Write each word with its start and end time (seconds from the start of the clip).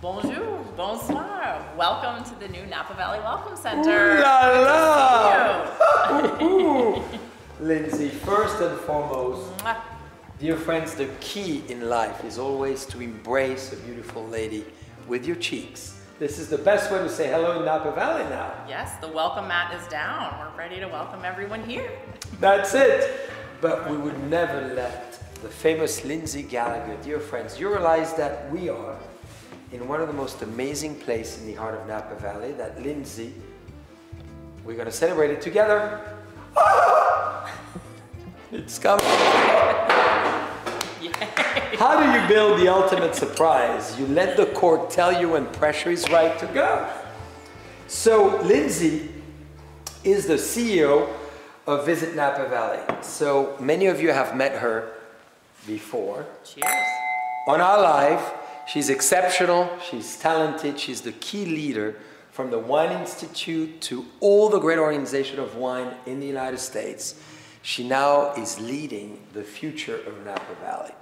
Bonjour, 0.00 0.64
bonsoir. 0.76 1.60
Welcome 1.76 2.22
to 2.22 2.34
the 2.38 2.46
new 2.46 2.64
Napa 2.66 2.94
Valley 2.94 3.18
Welcome 3.18 3.56
Center. 3.56 4.18
Ooh 4.18 4.20
la 4.20 4.46
la! 6.06 7.02
Lindsay, 7.60 8.08
first 8.08 8.60
and 8.60 8.78
foremost, 8.82 9.56
Mwah. 9.58 9.76
dear 10.38 10.56
friends, 10.56 10.94
the 10.94 11.06
key 11.18 11.64
in 11.68 11.88
life 11.88 12.24
is 12.24 12.38
always 12.38 12.86
to 12.86 13.00
embrace 13.00 13.72
a 13.72 13.76
beautiful 13.76 14.24
lady 14.28 14.64
with 15.08 15.26
your 15.26 15.34
cheeks. 15.34 16.00
This 16.20 16.38
is 16.38 16.48
the 16.48 16.58
best 16.58 16.92
way 16.92 16.98
to 16.98 17.08
say 17.08 17.28
hello 17.28 17.58
in 17.58 17.64
Napa 17.64 17.90
Valley 17.90 18.22
now. 18.30 18.54
Yes, 18.68 18.94
the 19.00 19.08
welcome 19.08 19.48
mat 19.48 19.74
is 19.74 19.84
down. 19.88 20.38
We're 20.38 20.56
ready 20.56 20.78
to 20.78 20.86
welcome 20.86 21.24
everyone 21.24 21.64
here. 21.64 21.90
That's 22.38 22.72
it. 22.74 23.28
But 23.60 23.90
we 23.90 23.96
would 23.96 24.30
never 24.30 24.74
let 24.74 25.18
the 25.42 25.48
famous 25.48 26.04
Lindsay 26.04 26.44
Gallagher, 26.44 26.96
dear 27.02 27.18
friends, 27.18 27.58
you 27.58 27.68
realize 27.68 28.14
that 28.14 28.48
we 28.52 28.68
are 28.68 28.96
in 29.72 29.86
one 29.86 30.00
of 30.00 30.08
the 30.08 30.14
most 30.14 30.42
amazing 30.42 30.94
places 30.96 31.42
in 31.42 31.46
the 31.46 31.54
heart 31.54 31.74
of 31.74 31.86
Napa 31.86 32.14
Valley, 32.16 32.52
that 32.52 32.82
Lindsay, 32.82 33.32
we're 34.64 34.74
going 34.74 34.86
to 34.86 34.92
celebrate 34.92 35.30
it 35.30 35.40
together. 35.40 36.00
It's 38.50 38.78
coming. 38.78 39.04
How 41.76 42.00
do 42.00 42.18
you 42.18 42.26
build 42.26 42.58
the 42.58 42.68
ultimate 42.68 43.14
surprise? 43.14 43.98
You 44.00 44.06
let 44.06 44.38
the 44.38 44.46
cork 44.46 44.88
tell 44.88 45.20
you 45.20 45.28
when 45.28 45.44
pressure 45.52 45.90
is 45.90 46.08
right 46.08 46.38
to 46.38 46.46
go. 46.46 46.90
So, 47.88 48.40
Lindsay 48.42 49.10
is 50.02 50.26
the 50.26 50.34
CEO 50.34 51.12
of 51.66 51.84
Visit 51.84 52.16
Napa 52.16 52.48
Valley. 52.48 52.80
So, 53.02 53.54
many 53.60 53.84
of 53.84 54.00
you 54.00 54.12
have 54.12 54.34
met 54.34 54.52
her 54.60 54.94
before. 55.66 56.24
Cheers. 56.42 56.64
On 57.48 57.60
our 57.60 57.82
live, 57.82 58.32
she's 58.68 58.90
exceptional, 58.90 59.70
she's 59.90 60.16
talented, 60.16 60.78
she's 60.78 61.00
the 61.00 61.12
key 61.12 61.44
leader 61.44 61.96
from 62.30 62.50
the 62.50 62.58
Wine 62.58 62.92
Institute 62.92 63.80
to 63.80 64.04
all 64.20 64.48
the 64.48 64.60
great 64.60 64.78
organization 64.78 65.40
of 65.40 65.56
wine 65.56 65.92
in 66.06 66.20
the 66.20 66.26
United 66.26 66.58
States. 66.58 67.20
She 67.62 67.86
now 67.86 68.32
is 68.34 68.60
leading 68.60 69.20
the 69.32 69.42
future 69.42 69.96
of 69.96 70.24
Napa 70.24 70.54
Valley. 70.60 70.92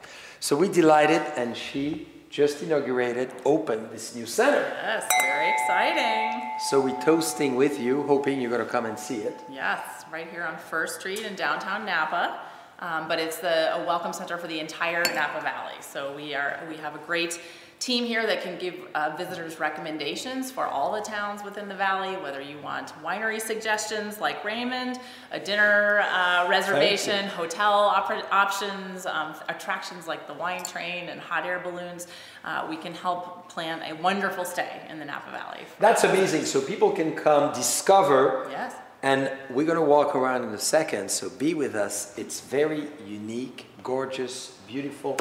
So 0.41 0.57
we're 0.57 0.73
delighted, 0.73 1.23
and 1.37 1.57
she 1.57 2.09
just 2.31 2.63
inaugurated, 2.63 3.33
opened 3.45 3.91
this 3.91 4.15
new 4.15 4.27
center. 4.27 4.61
Yes, 4.83 5.05
very 5.21 5.51
exciting. 5.51 6.51
So 6.69 6.81
we're 6.81 7.01
toasting 7.03 7.55
with 7.55 7.79
you, 7.81 8.03
hoping 8.05 8.41
you're 8.41 8.51
going 8.51 8.65
to 8.65 8.71
come 8.71 8.87
and 8.87 8.99
see 8.99 9.17
it. 9.19 9.39
Yes, 9.51 10.05
right 10.13 10.29
here 10.31 10.45
on 10.45 10.57
First 10.57 11.01
Street 11.01 11.21
in 11.23 11.35
downtown 11.35 11.85
Napa. 11.85 12.39
Um, 12.79 13.09
but 13.09 13.19
it's 13.19 13.39
the 13.39 13.75
a 13.77 13.85
welcome 13.87 14.13
center 14.13 14.37
for 14.39 14.47
the 14.47 14.61
entire 14.61 15.03
Napa 15.15 15.41
Valley. 15.41 15.75
So 15.81 16.15
we 16.15 16.35
are 16.35 16.61
we 16.69 16.77
have 16.77 16.95
a 16.95 16.99
great 16.99 17.41
team 17.79 18.07
here 18.07 18.27
that 18.27 18.43
can 18.43 18.59
give 18.59 18.75
uh, 18.95 19.15
visitors 19.19 19.61
recommendations 19.61 20.51
for 20.51 20.67
all 20.67 20.93
the 20.93 21.01
towns 21.03 21.45
within 21.45 21.69
the 21.69 21.75
valley. 21.75 22.17
Whether 22.17 22.41
you 22.41 22.59
want 22.63 22.93
winery 23.05 23.39
suggestions 23.41 24.19
like 24.19 24.43
Raymond, 24.45 24.99
a 25.31 25.39
dinner 25.39 26.01
uh, 26.01 26.47
reservation, 26.49 27.27
hotel 27.27 27.73
op- 27.73 28.33
options, 28.33 29.05
um, 29.05 29.35
attractions 29.51 30.07
like 30.07 30.27
the 30.27 30.33
wine 30.35 30.65
train 30.65 31.11
and 31.11 31.21
hot 31.21 31.45
air 31.45 31.61
balloons, 31.63 32.07
uh, 32.47 32.67
we 32.69 32.77
can 32.77 32.95
help 32.95 33.51
plan 33.51 33.83
a 33.83 34.01
wonderful 34.01 34.45
stay 34.47 34.81
in 34.89 34.99
the 34.99 35.05
Napa 35.05 35.31
Valley. 35.31 35.61
That's 35.79 36.05
amazing. 36.05 36.47
So 36.47 36.63
people 36.63 36.93
can 36.93 37.15
come 37.15 37.53
discover 37.53 38.49
Yes. 38.51 38.75
And 39.03 39.31
we're 39.51 39.67
going 39.67 39.79
to 39.79 39.85
walk 39.85 40.17
around 40.17 40.45
in 40.45 40.51
a 40.51 40.59
second, 40.59 41.11
so 41.11 41.29
be 41.31 41.55
with 41.55 41.75
us. 41.75 42.17
It's 42.19 42.41
very 42.41 42.89
unique, 43.07 43.67
gorgeous, 43.83 44.59
beautiful, 44.67 45.19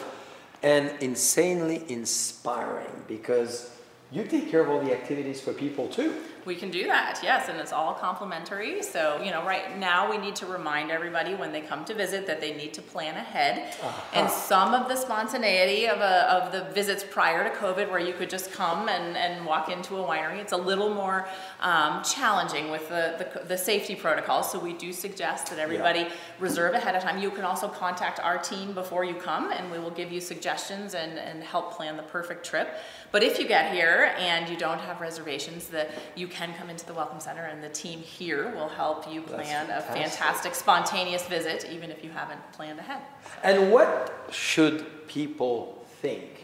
and 0.64 0.92
insanely 1.02 1.84
inspiring 1.90 3.04
because 3.08 3.70
you 4.12 4.24
take 4.24 4.50
care 4.50 4.62
of 4.62 4.70
all 4.70 4.82
the 4.82 4.94
activities 4.94 5.42
for 5.42 5.54
people 5.54 5.88
too. 5.88 6.16
We 6.46 6.56
can 6.56 6.70
do 6.70 6.86
that, 6.86 7.22
yes, 7.24 7.50
and 7.50 7.60
it's 7.60 7.74
all 7.74 7.96
complimentary. 7.96 8.84
So, 8.84 9.20
you 9.24 9.32
know, 9.32 9.44
right 9.44 9.80
now 9.80 10.08
we 10.08 10.20
need 10.20 10.36
to 10.36 10.46
remind 10.46 10.92
everybody 10.92 11.34
when 11.34 11.52
they 11.52 11.62
come 11.62 11.84
to 11.86 11.96
visit 11.96 12.28
that 12.28 12.40
they 12.40 12.54
need 12.56 12.72
to 12.76 12.84
plan 12.84 13.16
ahead. 13.16 13.74
And 14.14 14.30
some 14.30 14.76
of 14.76 14.88
the 14.88 14.96
spontaneity 14.96 15.88
of, 15.88 15.98
a, 16.02 16.32
of 16.32 16.52
the 16.52 16.72
visits 16.72 17.04
prior 17.04 17.44
to 17.44 17.56
COVID, 17.56 17.90
where 17.90 18.00
you 18.00 18.14
could 18.14 18.30
just 18.30 18.52
come 18.52 18.90
and, 18.90 19.18
and 19.18 19.44
walk 19.44 19.70
into 19.70 19.98
a 19.98 20.04
winery, 20.08 20.38
it's 20.38 20.54
a 20.54 20.58
little 20.58 20.94
more 20.94 21.28
um, 21.62 22.04
challenging 22.04 22.70
with 22.70 22.88
the, 22.90 23.16
the, 23.18 23.48
the 23.48 23.58
safety 23.58 23.96
protocols. 23.96 24.52
So, 24.52 24.60
we 24.60 24.74
do 24.74 24.94
suggest 24.94 25.48
that 25.48 25.58
everybody 25.58 26.08
reserve 26.40 26.76
ahead 26.76 26.96
of 26.96 27.02
time. 27.02 27.20
You 27.20 27.32
can 27.32 27.44
also 27.44 27.68
contact 27.68 28.20
our 28.20 28.38
team 28.38 28.74
before 28.74 29.04
you 29.04 29.16
come, 29.16 29.52
and 29.52 29.72
we 29.72 29.80
will 29.80 29.90
give 29.90 30.12
you 30.12 30.22
suggestions 30.22 30.94
and, 30.94 31.18
and 31.18 31.44
help 31.44 31.74
plan 31.74 31.98
the 31.98 32.04
perfect 32.04 32.46
trip. 32.46 32.70
But 33.12 33.24
if 33.24 33.40
you 33.40 33.48
get 33.48 33.74
here 33.74 34.14
and 34.20 34.48
you 34.48 34.58
don't 34.58 34.80
have 34.80 35.02
reservations, 35.02 35.70
that 35.70 35.90
you 36.16 36.28
can 36.36 36.54
come 36.54 36.70
into 36.70 36.86
the 36.86 36.94
Welcome 36.94 37.22
Center, 37.22 37.44
and 37.44 37.64
the 37.64 37.70
team 37.70 38.00
here 38.00 38.54
will 38.54 38.68
help 38.68 39.12
you 39.12 39.22
plan 39.22 39.70
a 39.70 39.82
fantastic. 39.82 40.54
spontaneous 40.54 41.26
visit, 41.28 41.66
even 41.72 41.90
if 41.90 42.04
you 42.04 42.10
haven't 42.10 42.42
planned 42.52 42.78
ahead. 42.78 43.02
And 43.42 43.72
what 43.72 44.28
should 44.32 45.08
people 45.08 45.86
think 46.02 46.44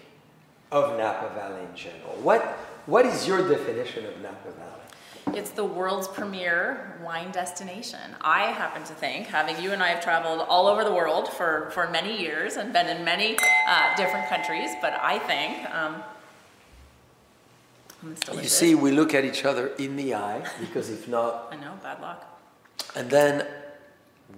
of 0.71 0.97
Napa 0.97 1.35
Valley 1.35 1.61
in 1.69 1.75
general? 1.75 2.13
What, 2.23 2.41
what 2.85 3.05
is 3.05 3.27
your 3.27 3.47
definition 3.49 4.05
of 4.05 4.21
Napa 4.21 4.51
Valley? 4.51 5.37
It's 5.37 5.51
the 5.51 5.65
world's 5.65 6.07
premier 6.07 6.97
wine 7.03 7.31
destination. 7.31 8.15
I 8.21 8.43
happen 8.45 8.83
to 8.85 8.93
think, 8.93 9.27
having 9.27 9.61
you 9.61 9.73
and 9.73 9.83
I 9.83 9.89
have 9.89 10.01
traveled 10.01 10.45
all 10.47 10.67
over 10.67 10.85
the 10.85 10.93
world 10.93 11.27
for, 11.27 11.69
for 11.71 11.89
many 11.89 12.19
years 12.19 12.55
and 12.55 12.71
been 12.71 12.87
in 12.87 13.03
many 13.03 13.37
uh, 13.67 13.95
different 13.97 14.27
countries, 14.29 14.69
but 14.81 14.93
I 14.93 15.19
think 15.19 15.69
um, 15.75 16.01
You 18.33 18.43
see, 18.47 18.75
we 18.75 18.91
look 18.91 19.13
at 19.13 19.25
each 19.25 19.45
other 19.45 19.67
in 19.77 19.95
the 19.95 20.15
eye 20.15 20.43
because 20.59 20.89
if 20.89 21.07
not, 21.07 21.49
I 21.51 21.55
know, 21.55 21.73
bad 21.83 22.01
luck. 22.01 22.27
And 22.95 23.09
then 23.09 23.45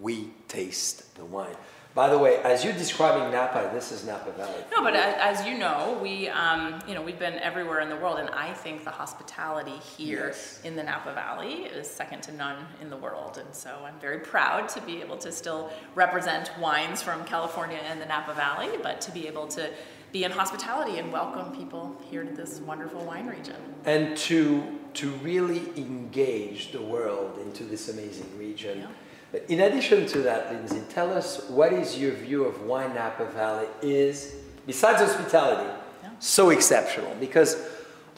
we 0.02 0.30
taste 0.48 1.16
the 1.16 1.26
wine. 1.26 1.56
By 1.96 2.10
the 2.10 2.18
way, 2.18 2.38
as 2.38 2.64
you're 2.66 2.74
describing 2.74 3.32
Napa, 3.32 3.70
this 3.72 3.92
is 3.92 4.04
Napa 4.04 4.32
Valley. 4.32 4.64
No, 4.76 4.82
but 4.82 4.96
as 4.96 5.46
you 5.46 5.60
know, 5.60 6.00
we, 6.02 6.28
um, 6.28 6.82
you 6.88 6.96
know, 6.96 7.04
we've 7.04 7.20
been 7.20 7.36
everywhere 7.36 7.82
in 7.82 7.90
the 7.90 7.96
world, 7.96 8.18
and 8.18 8.32
I 8.32 8.52
think 8.52 8.84
the 8.84 8.90
hospitality 8.90 9.78
here 9.96 10.30
Yes. 10.30 10.60
in 10.64 10.76
the 10.76 10.82
Napa 10.82 11.14
Valley 11.14 11.66
is 11.66 11.88
second 11.88 12.24
to 12.24 12.32
none 12.32 12.66
in 12.82 12.90
the 12.90 12.98
world. 12.98 13.38
And 13.38 13.54
so 13.54 13.70
I'm 13.86 14.00
very 14.00 14.18
proud 14.20 14.70
to 14.70 14.82
be 14.82 15.02
able 15.02 15.18
to 15.18 15.32
still 15.32 15.72
represent 15.94 16.50
wines 16.60 17.04
from 17.04 17.24
California 17.26 17.78
and 17.88 18.02
the 18.02 18.08
Napa 18.08 18.34
Valley, 18.34 18.72
but 18.82 19.00
to 19.02 19.12
be 19.12 19.28
able 19.28 19.48
to 19.50 19.70
be 20.14 20.24
in 20.24 20.32
hospitality 20.32 21.00
and 21.00 21.12
welcome 21.12 21.52
people 21.58 21.98
here 22.10 22.24
to 22.24 22.32
this 22.36 22.60
wonderful 22.60 23.04
wine 23.04 23.26
region. 23.26 23.56
And 23.84 24.16
to, 24.18 24.64
to 24.94 25.10
really 25.24 25.64
engage 25.76 26.72
the 26.72 26.82
world 26.82 27.40
into 27.40 27.64
this 27.64 27.90
amazing 27.90 28.30
region. 28.38 28.88
Yeah. 29.34 29.40
In 29.50 29.62
addition 29.62 30.06
to 30.06 30.20
that, 30.20 30.54
Lindsay, 30.54 30.84
tell 30.90 31.12
us 31.12 31.50
what 31.50 31.74
is 31.74 31.98
your 31.98 32.12
view 32.12 32.44
of 32.44 32.62
why 32.62 32.86
Napa 32.94 33.26
Valley 33.26 33.66
is, 33.82 34.36
besides 34.68 35.02
hospitality, 35.02 35.68
Yeah. 36.04 36.12
so 36.20 36.52
exceptional? 36.52 37.16
Because 37.20 37.58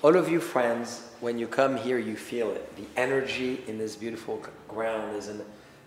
all 0.04 0.18
of 0.18 0.28
you 0.28 0.42
friends, 0.42 1.02
when 1.22 1.40
you 1.40 1.48
come 1.48 1.78
here, 1.78 1.98
you 1.98 2.18
feel 2.18 2.52
it. 2.52 2.76
The 2.76 2.88
energy 2.98 3.64
in 3.68 3.78
this 3.78 3.96
beautiful 3.96 4.44
ground 4.68 5.16
is 5.16 5.30
an 5.30 5.40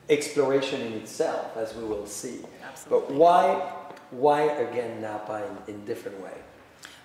exploration 0.08 0.80
in 0.80 0.92
itself, 0.94 1.56
as 1.56 1.74
we 1.74 1.84
will 1.84 2.06
see. 2.06 2.41
Absolutely. 2.66 3.08
But 3.08 3.14
why, 3.14 3.72
why 4.10 4.42
again 4.42 5.00
Napa 5.00 5.48
in, 5.69 5.74
in 5.74 5.84
different 5.84 6.20
way? 6.22 6.34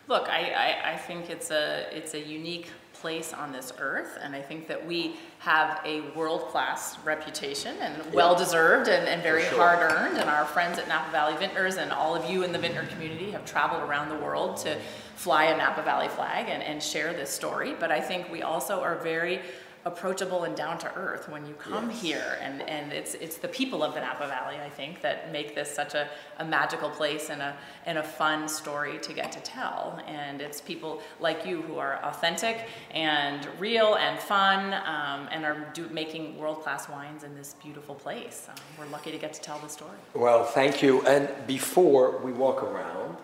Look, 0.07 0.29
I, 0.29 0.51
I, 0.85 0.93
I 0.93 0.97
think 0.97 1.29
it's 1.29 1.51
a, 1.51 1.87
it's 1.91 2.13
a 2.13 2.19
unique 2.19 2.67
place 3.03 3.33
on 3.33 3.51
this 3.51 3.73
earth, 3.79 4.17
and 4.21 4.33
I 4.33 4.41
think 4.41 4.67
that 4.69 4.87
we 4.87 5.15
have 5.39 5.81
a 5.83 6.09
world 6.15 6.47
class 6.47 6.97
reputation 7.03 7.75
and 7.81 8.13
well 8.13 8.33
deserved 8.33 8.87
and, 8.87 9.09
and 9.09 9.21
very 9.21 9.43
sure. 9.43 9.57
hard 9.57 9.91
earned. 9.91 10.17
And 10.17 10.29
our 10.29 10.45
friends 10.45 10.79
at 10.79 10.87
Napa 10.87 11.11
Valley 11.11 11.35
Vintners 11.35 11.75
and 11.75 11.91
all 11.91 12.15
of 12.15 12.29
you 12.29 12.43
in 12.43 12.53
the 12.53 12.59
vintner 12.59 12.85
community 12.85 13.31
have 13.31 13.44
traveled 13.44 13.81
around 13.81 14.07
the 14.07 14.15
world 14.15 14.56
to 14.57 14.77
fly 15.15 15.45
a 15.45 15.57
Napa 15.57 15.81
Valley 15.81 16.07
flag 16.07 16.47
and, 16.47 16.63
and 16.63 16.81
share 16.81 17.11
this 17.11 17.29
story. 17.29 17.75
But 17.77 17.91
I 17.91 17.99
think 17.99 18.31
we 18.31 18.41
also 18.41 18.79
are 18.79 18.95
very 18.95 19.41
approachable 19.85 20.44
and 20.45 20.56
down 20.56 20.77
to 20.80 20.94
earth 20.95 21.27
when 21.27 21.45
you 21.45 21.53
come 21.56 21.89
Yes. 21.89 22.01
here 22.01 22.38
and, 22.41 22.62
and 22.69 22.94
it's 22.94 23.15
it's 23.15 23.35
the 23.38 23.47
people 23.50 23.83
of 23.83 23.94
the 23.94 24.00
Napa 24.00 24.27
Valley 24.27 24.56
I 24.65 24.69
think 24.69 25.01
that 25.01 25.31
make 25.31 25.56
this 25.56 25.69
such 25.69 25.94
a, 25.94 26.07
a 26.39 26.45
magical 26.45 26.89
place 26.89 27.30
and 27.30 27.41
a 27.41 27.56
and 27.85 27.97
a 27.97 28.03
fun 28.03 28.47
story 28.47 28.97
to 29.00 29.12
get 29.13 29.31
to 29.33 29.41
tell 29.41 30.00
and 30.07 30.41
it's 30.41 30.62
people 30.62 31.01
like 31.19 31.45
you 31.45 31.62
who 31.63 31.77
are 31.80 31.95
authentic 32.03 32.68
and 32.91 33.45
real 33.59 33.95
and 33.95 34.19
fun 34.19 34.74
um, 34.85 35.27
and 35.31 35.44
are 35.44 35.68
do, 35.74 35.88
making 35.89 36.38
world-class 36.38 36.88
wines 36.88 37.24
in 37.24 37.35
this 37.35 37.56
beautiful 37.62 37.95
place 37.95 38.47
um, 38.50 38.56
we're 38.80 38.85
lucky 38.91 39.12
to 39.12 39.18
get 39.18 39.33
to 39.33 39.41
tell 39.41 39.59
the 39.59 39.68
story 39.69 39.97
Well, 40.13 40.45
thank 40.45 40.81
you. 40.81 41.01
And 41.06 41.27
before 41.47 42.19
we 42.19 42.31
walk 42.31 42.63
around, 42.63 43.18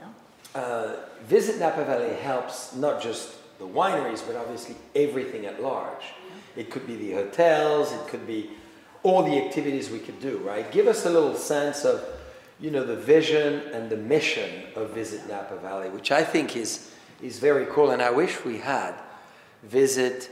uh, 0.55 0.95
Visit 1.25 1.59
Napa 1.59 1.85
Valley 1.85 2.13
helps 2.15 2.75
not 2.75 3.01
just 3.01 3.35
the 3.59 3.65
wineries, 3.67 4.25
but 4.25 4.35
obviously 4.35 4.75
everything 4.95 5.45
at 5.45 5.61
large. 5.61 6.03
It 6.55 6.71
could 6.71 6.85
be 6.87 6.95
the 6.95 7.11
hotels, 7.13 7.91
it 7.91 8.07
could 8.07 8.25
be 8.27 8.51
all 9.03 9.23
the 9.23 9.37
activities 9.37 9.89
we 9.89 9.99
could 9.99 10.19
do, 10.19 10.37
right? 10.39 10.69
Give 10.71 10.87
us 10.87 11.05
a 11.05 11.09
little 11.09 11.35
sense 11.35 11.85
of, 11.85 12.03
you 12.59 12.69
know, 12.71 12.83
the 12.83 12.95
vision 12.95 13.61
and 13.73 13.89
the 13.89 13.97
mission 13.97 14.63
of 14.75 14.89
Visit 14.91 15.27
Napa 15.29 15.55
Valley, 15.57 15.89
which 15.89 16.11
I 16.11 16.23
think 16.23 16.57
is 16.57 16.91
is 17.21 17.39
very 17.39 17.65
cool. 17.65 17.91
And 17.91 18.01
I 18.01 18.11
wish 18.11 18.43
we 18.45 18.57
had 18.57 18.95
visit 19.63 20.31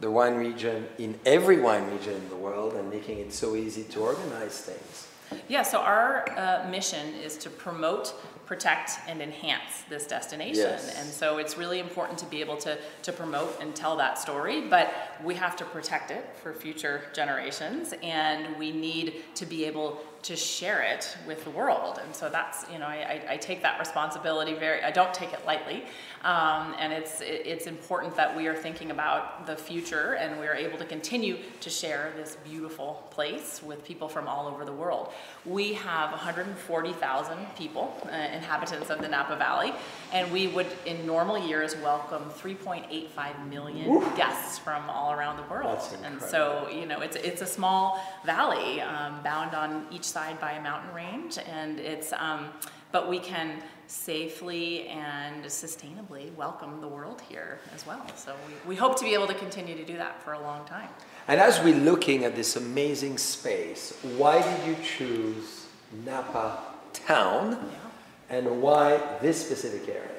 the 0.00 0.10
wine 0.10 0.34
region 0.34 0.86
in 0.98 1.18
every 1.26 1.60
wine 1.60 1.90
region 1.90 2.14
in 2.14 2.28
the 2.28 2.36
world 2.36 2.74
and 2.74 2.88
making 2.88 3.18
it 3.18 3.32
so 3.32 3.56
easy 3.56 3.84
to 3.84 4.00
organize 4.00 4.60
things. 4.60 5.07
Yeah, 5.48 5.62
so 5.62 5.80
our 5.80 6.28
uh, 6.38 6.68
mission 6.70 7.14
is 7.14 7.36
to 7.38 7.50
promote 7.50 8.14
protect 8.48 8.92
and 9.06 9.20
enhance 9.20 9.84
this 9.90 10.06
destination. 10.06 10.62
Yes. 10.62 10.96
And 10.98 11.06
so 11.06 11.36
it's 11.36 11.58
really 11.58 11.80
important 11.80 12.18
to 12.20 12.26
be 12.26 12.40
able 12.40 12.56
to, 12.56 12.78
to 13.02 13.12
promote 13.12 13.60
and 13.60 13.76
tell 13.76 13.94
that 13.98 14.18
story, 14.18 14.62
but 14.62 14.90
we 15.22 15.34
have 15.34 15.54
to 15.56 15.66
protect 15.66 16.10
it 16.10 16.24
for 16.42 16.54
future 16.54 17.02
generations 17.12 17.92
and 18.02 18.56
we 18.56 18.72
need 18.72 19.22
to 19.34 19.44
be 19.44 19.66
able 19.66 20.00
to 20.22 20.36
share 20.36 20.82
it 20.82 21.16
with 21.26 21.44
the 21.44 21.50
world. 21.50 22.00
And 22.04 22.14
so 22.14 22.28
that's, 22.28 22.66
you 22.72 22.78
know, 22.78 22.86
I, 22.86 23.22
I, 23.28 23.32
I 23.34 23.36
take 23.36 23.62
that 23.62 23.78
responsibility 23.78 24.54
very, 24.54 24.82
I 24.82 24.90
don't 24.90 25.14
take 25.14 25.32
it 25.32 25.44
lightly. 25.46 25.84
Um, 26.24 26.74
and 26.80 26.92
it's, 26.92 27.20
it, 27.20 27.42
it's 27.46 27.66
important 27.66 28.16
that 28.16 28.36
we 28.36 28.48
are 28.48 28.54
thinking 28.54 28.90
about 28.90 29.46
the 29.46 29.54
future 29.54 30.14
and 30.14 30.40
we 30.40 30.46
are 30.46 30.54
able 30.54 30.76
to 30.78 30.84
continue 30.84 31.38
to 31.60 31.70
share 31.70 32.12
this 32.16 32.36
beautiful 32.44 33.06
place 33.10 33.62
with 33.62 33.84
people 33.84 34.08
from 34.08 34.26
all 34.26 34.48
over 34.48 34.64
the 34.64 34.72
world. 34.72 35.12
We 35.46 35.74
have 35.74 36.10
140,000 36.10 37.38
people, 37.56 37.96
uh, 38.06 38.16
inhabitants 38.16 38.90
of 38.90 39.00
the 39.00 39.08
Napa 39.08 39.36
Valley, 39.36 39.72
and 40.12 40.30
we 40.32 40.48
would, 40.48 40.66
in 40.86 41.06
normal 41.06 41.38
years, 41.38 41.76
welcome 41.76 42.24
3.85 42.30 43.48
million 43.48 43.88
Woo. 43.88 44.00
guests 44.16 44.58
from 44.58 44.90
all 44.90 45.12
around 45.12 45.36
the 45.36 45.44
world. 45.44 45.78
And 46.04 46.20
so, 46.20 46.68
you 46.72 46.86
know, 46.86 47.00
it's, 47.00 47.16
it's 47.16 47.42
a 47.42 47.46
small 47.46 48.02
valley 48.24 48.80
um, 48.80 49.22
bound 49.22 49.54
on 49.54 49.86
each 49.92 50.07
side 50.08 50.40
by 50.40 50.52
a 50.52 50.62
mountain 50.62 50.94
range, 50.94 51.38
and 51.38 51.78
it's, 51.78 52.12
um, 52.12 52.48
but 52.92 53.08
we 53.08 53.18
can 53.18 53.62
safely 53.86 54.88
and 54.88 55.44
sustainably 55.44 56.34
welcome 56.34 56.80
the 56.80 56.88
world 56.88 57.22
here 57.28 57.58
as 57.74 57.86
well. 57.86 58.04
So 58.16 58.34
we, 58.46 58.70
we 58.70 58.76
hope 58.76 58.98
to 58.98 59.04
be 59.04 59.14
able 59.14 59.26
to 59.26 59.34
continue 59.34 59.76
to 59.76 59.84
do 59.84 59.96
that 59.96 60.22
for 60.22 60.32
a 60.34 60.40
long 60.40 60.66
time. 60.66 60.88
And 61.26 61.40
as 61.40 61.62
we're 61.62 61.76
looking 61.76 62.24
at 62.24 62.36
this 62.36 62.56
amazing 62.56 63.18
space, 63.18 63.96
why 64.16 64.42
did 64.42 64.66
you 64.66 64.76
choose 64.82 65.66
Napa 66.04 66.58
Town 66.92 67.50
yeah. 67.50 68.36
and 68.36 68.62
why 68.62 69.00
this 69.20 69.44
specific 69.44 69.88
area? 69.88 70.17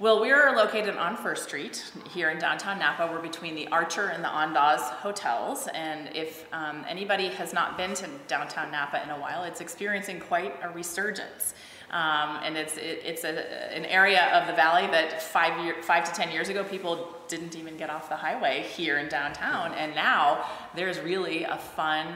Well, 0.00 0.18
we 0.18 0.30
are 0.30 0.56
located 0.56 0.96
on 0.96 1.14
First 1.14 1.44
Street 1.44 1.84
here 2.14 2.30
in 2.30 2.38
downtown 2.38 2.78
Napa. 2.78 3.06
We're 3.12 3.20
between 3.20 3.54
the 3.54 3.68
Archer 3.68 4.06
and 4.06 4.24
the 4.24 4.28
Andaz 4.28 4.80
hotels. 4.80 5.68
And 5.74 6.08
if 6.16 6.46
um, 6.54 6.86
anybody 6.88 7.28
has 7.28 7.52
not 7.52 7.76
been 7.76 7.92
to 7.92 8.08
downtown 8.26 8.70
Napa 8.70 9.02
in 9.02 9.10
a 9.10 9.20
while, 9.20 9.44
it's 9.44 9.60
experiencing 9.60 10.18
quite 10.18 10.58
a 10.62 10.70
resurgence. 10.70 11.52
Um, 11.90 12.38
and 12.42 12.56
it's 12.56 12.78
it, 12.78 13.02
it's 13.04 13.24
a, 13.24 13.74
an 13.76 13.84
area 13.84 14.24
of 14.40 14.46
the 14.46 14.54
valley 14.54 14.86
that 14.86 15.22
five 15.22 15.62
year, 15.62 15.82
five 15.82 16.04
to 16.04 16.12
ten 16.12 16.32
years 16.32 16.48
ago 16.48 16.64
people 16.64 17.14
didn't 17.28 17.54
even 17.54 17.76
get 17.76 17.90
off 17.90 18.08
the 18.08 18.16
highway 18.16 18.62
here 18.62 18.96
in 18.96 19.08
downtown, 19.10 19.74
and 19.74 19.94
now 19.94 20.46
there's 20.74 20.98
really 21.00 21.44
a 21.44 21.58
fun 21.58 22.06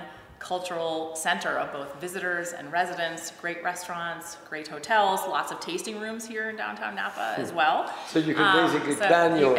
cultural 0.45 1.17
center 1.17 1.59
of 1.59 1.73
both 1.73 1.99
visitors 1.99 2.53
and 2.53 2.71
residents, 2.71 3.33
great 3.41 3.65
restaurants, 3.65 4.37
great 4.47 4.69
hotels, 4.69 5.21
lots 5.27 5.51
of 5.51 5.59
tasting 5.59 5.99
rooms 5.99 6.27
here 6.27 6.51
in 6.51 6.57
downtown 6.57 6.95
Napa 6.95 7.35
as 7.39 7.49
hmm. 7.49 7.57
well. 7.57 7.91
So 8.09 8.19
you 8.19 8.35
can 8.35 8.45
um, 8.45 8.67
basically 8.67 8.95
so 8.95 9.07
plan 9.07 9.39
your 9.39 9.59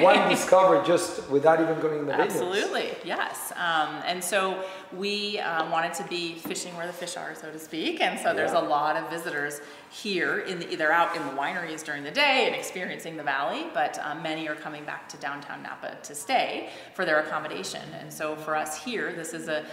one 0.02 0.28
discovery 0.28 0.86
just 0.86 1.30
without 1.30 1.62
even 1.62 1.80
going 1.80 2.00
in 2.00 2.06
the 2.06 2.12
Absolutely, 2.12 2.90
yes. 3.02 3.50
Um, 3.52 4.02
and 4.04 4.22
so 4.22 4.62
we 4.92 5.38
um, 5.40 5.70
wanted 5.70 5.94
to 5.94 6.04
be 6.04 6.34
fishing 6.34 6.76
where 6.76 6.86
the 6.86 6.92
fish 6.92 7.16
are, 7.16 7.34
so 7.34 7.50
to 7.50 7.58
speak, 7.58 8.00
and 8.00 8.18
so 8.18 8.26
yeah. 8.26 8.32
there's 8.34 8.52
a 8.52 8.60
lot 8.60 8.96
of 8.96 9.08
visitors 9.10 9.60
here. 9.90 10.40
In 10.40 10.58
the, 10.58 10.76
they're 10.76 10.92
out 10.92 11.16
in 11.16 11.22
the 11.26 11.32
wineries 11.32 11.84
during 11.84 12.04
the 12.04 12.10
day 12.10 12.46
and 12.46 12.54
experiencing 12.54 13.16
the 13.16 13.22
valley, 13.22 13.66
but 13.74 13.98
um, 14.02 14.22
many 14.22 14.48
are 14.48 14.54
coming 14.54 14.84
back 14.84 15.08
to 15.10 15.16
downtown 15.16 15.62
Napa 15.62 15.96
to 16.02 16.14
stay 16.14 16.70
for 16.94 17.04
their 17.04 17.20
accommodation. 17.20 17.82
And 18.00 18.12
so 18.12 18.36
for 18.36 18.56
us 18.56 18.82
here, 18.82 19.12
this 19.12 19.32
is 19.32 19.48
a 19.48 19.64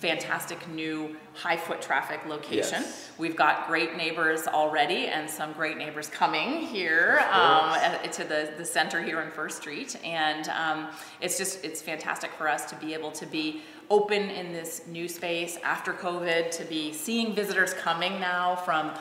fantastic 0.00 0.66
new 0.68 1.14
high 1.34 1.58
foot 1.58 1.82
traffic 1.82 2.24
location. 2.26 2.80
Yes. 2.80 3.10
We've 3.18 3.36
got 3.36 3.66
great 3.66 3.96
neighbors 3.96 4.46
already 4.46 5.06
and 5.08 5.28
some 5.28 5.52
great 5.52 5.76
neighbors 5.76 6.08
coming 6.08 6.62
here 6.66 7.22
um, 7.30 7.76
to 8.10 8.24
the, 8.24 8.50
the 8.56 8.64
center 8.64 9.02
here 9.02 9.20
on 9.20 9.30
First 9.30 9.58
Street. 9.58 9.98
And 10.02 10.48
um, 10.48 10.88
it's 11.20 11.36
just, 11.36 11.62
it's 11.64 11.82
fantastic 11.82 12.32
for 12.32 12.48
us 12.48 12.64
to 12.70 12.76
be 12.76 12.94
able 12.94 13.12
to 13.12 13.26
be 13.26 13.60
open 13.90 14.30
in 14.30 14.52
this 14.52 14.82
new 14.86 15.08
space 15.08 15.58
after 15.64 15.92
COVID, 15.92 16.50
to 16.52 16.64
be 16.64 16.92
seeing 16.92 17.34
visitors 17.34 17.74
coming 17.74 18.20
now 18.20 18.54
from 18.54 18.92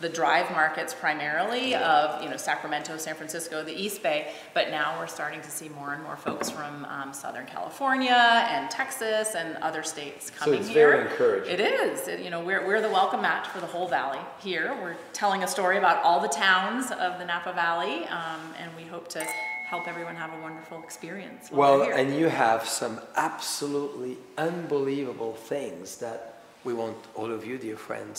the 0.00 0.08
drive 0.08 0.50
markets 0.50 0.92
primarily 0.92 1.76
of 1.76 2.20
you 2.22 2.28
know 2.28 2.36
Sacramento, 2.36 2.96
San 2.96 3.14
Francisco, 3.14 3.62
the 3.62 3.72
East 3.72 4.02
Bay, 4.02 4.32
but 4.52 4.70
now 4.70 4.98
we're 4.98 5.06
starting 5.06 5.40
to 5.40 5.50
see 5.50 5.68
more 5.68 5.94
and 5.94 6.02
more 6.02 6.16
folks 6.16 6.50
from 6.50 6.84
um, 6.86 7.14
Southern 7.14 7.46
California 7.46 8.10
and 8.10 8.68
Texas 8.68 9.34
and 9.36 9.56
other 9.58 9.84
states 9.84 10.28
coming 10.28 10.54
here. 10.54 10.62
So 10.62 10.66
it's 10.66 10.74
here. 10.74 10.90
very 10.90 11.10
encouraging. 11.10 11.52
It 11.52 11.60
is. 11.60 12.08
It, 12.08 12.20
you 12.20 12.30
know, 12.30 12.42
we're, 12.42 12.66
we're 12.66 12.80
the 12.80 12.90
welcome 12.90 13.22
mat 13.22 13.46
for 13.46 13.60
the 13.60 13.66
whole 13.66 13.86
valley 13.86 14.18
here. 14.40 14.76
We're 14.82 14.96
telling 15.12 15.44
a 15.44 15.48
story 15.48 15.78
about 15.78 16.02
all 16.02 16.20
the 16.20 16.28
towns 16.28 16.90
of 16.90 17.18
the 17.18 17.24
Napa 17.24 17.52
Valley, 17.52 18.04
um, 18.06 18.40
and 18.58 18.74
we 18.76 18.82
hope 18.82 19.06
to 19.08 19.24
help 19.72 19.88
everyone 19.88 20.14
have 20.14 20.30
a 20.38 20.42
wonderful 20.42 20.82
experience. 20.82 21.50
Well, 21.50 21.80
and 21.98 22.14
you 22.14 22.28
have 22.28 22.68
some 22.68 23.00
absolutely 23.16 24.18
unbelievable 24.36 25.32
things 25.32 25.96
that 26.04 26.20
we 26.62 26.74
want 26.74 26.98
all 27.14 27.30
of 27.32 27.46
you, 27.46 27.56
dear 27.56 27.78
friends, 27.78 28.18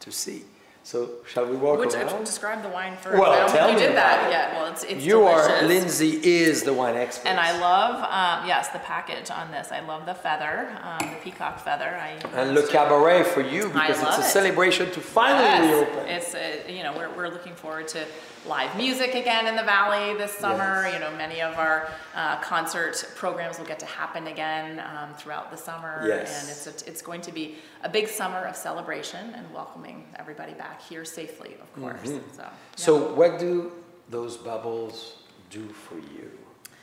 to 0.00 0.10
see. 0.10 0.44
So 0.82 0.96
shall 1.30 1.46
we 1.52 1.56
walk 1.56 1.78
Which, 1.80 1.94
around? 1.94 2.24
describe 2.24 2.62
the 2.62 2.70
wine 2.78 2.96
first. 2.96 3.18
Well, 3.20 3.32
I 3.32 3.40
don't 3.40 3.50
tell 3.50 3.66
think 3.66 3.80
you 3.80 3.84
me 3.84 3.88
did 3.88 3.96
that 3.98 4.30
yet. 4.36 4.46
Well, 4.54 4.72
it's, 4.72 4.82
it's 4.84 5.04
You 5.04 5.18
delicious. 5.18 5.62
are, 5.62 5.66
Lindsay 5.74 6.12
is 6.46 6.62
the 6.62 6.72
wine 6.72 6.96
expert. 6.96 7.28
And 7.28 7.38
I 7.38 7.50
love, 7.70 7.94
um, 8.20 8.48
yes, 8.48 8.68
the 8.68 8.82
package 8.94 9.30
on 9.30 9.50
this. 9.50 9.72
I 9.72 9.80
love 9.80 10.06
the 10.06 10.14
feather, 10.14 10.54
um, 10.88 11.06
the 11.12 11.18
peacock 11.22 11.56
feather. 11.66 11.90
I 12.08 12.10
and 12.40 12.54
Le 12.54 12.66
Cabaret 12.66 13.24
for 13.24 13.42
you 13.42 13.68
because 13.68 14.00
it's 14.02 14.18
a 14.24 14.26
it. 14.28 14.36
celebration 14.38 14.90
to 14.92 15.00
finally 15.00 15.44
yes. 15.44 15.62
reopen. 15.70 16.08
It's, 16.16 16.34
a, 16.34 16.46
you 16.76 16.82
know, 16.82 16.92
we're, 16.96 17.12
we're 17.16 17.32
looking 17.36 17.54
forward 17.54 17.88
to 17.88 18.06
live 18.46 18.76
music 18.76 19.14
again 19.14 19.46
in 19.46 19.56
the 19.56 19.62
valley 19.62 20.16
this 20.18 20.32
summer. 20.32 20.82
Yes. 20.84 20.94
You 20.94 21.00
know, 21.00 21.16
many 21.16 21.40
of 21.40 21.56
our 21.58 21.88
uh, 22.14 22.40
concert 22.40 23.04
programs 23.14 23.58
will 23.58 23.66
get 23.66 23.78
to 23.80 23.86
happen 23.86 24.26
again 24.26 24.80
um, 24.80 25.14
throughout 25.14 25.50
the 25.50 25.56
summer. 25.56 26.04
Yes. 26.06 26.42
And 26.42 26.50
it's, 26.50 26.82
a, 26.82 26.90
it's 26.90 27.02
going 27.02 27.20
to 27.22 27.32
be 27.32 27.56
a 27.82 27.88
big 27.88 28.08
summer 28.08 28.44
of 28.44 28.56
celebration 28.56 29.32
and 29.34 29.52
welcoming 29.52 30.04
everybody 30.16 30.52
back 30.52 30.82
here 30.82 31.04
safely, 31.04 31.56
of 31.60 31.80
course. 31.80 32.10
Mm-hmm. 32.10 32.36
So, 32.36 32.42
yeah. 32.42 32.50
so, 32.76 33.14
what 33.14 33.38
do 33.38 33.72
those 34.10 34.36
bubbles 34.36 35.16
do 35.50 35.66
for 35.68 35.96
you, 35.96 36.30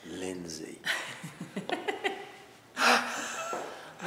Lindsay? 0.10 0.80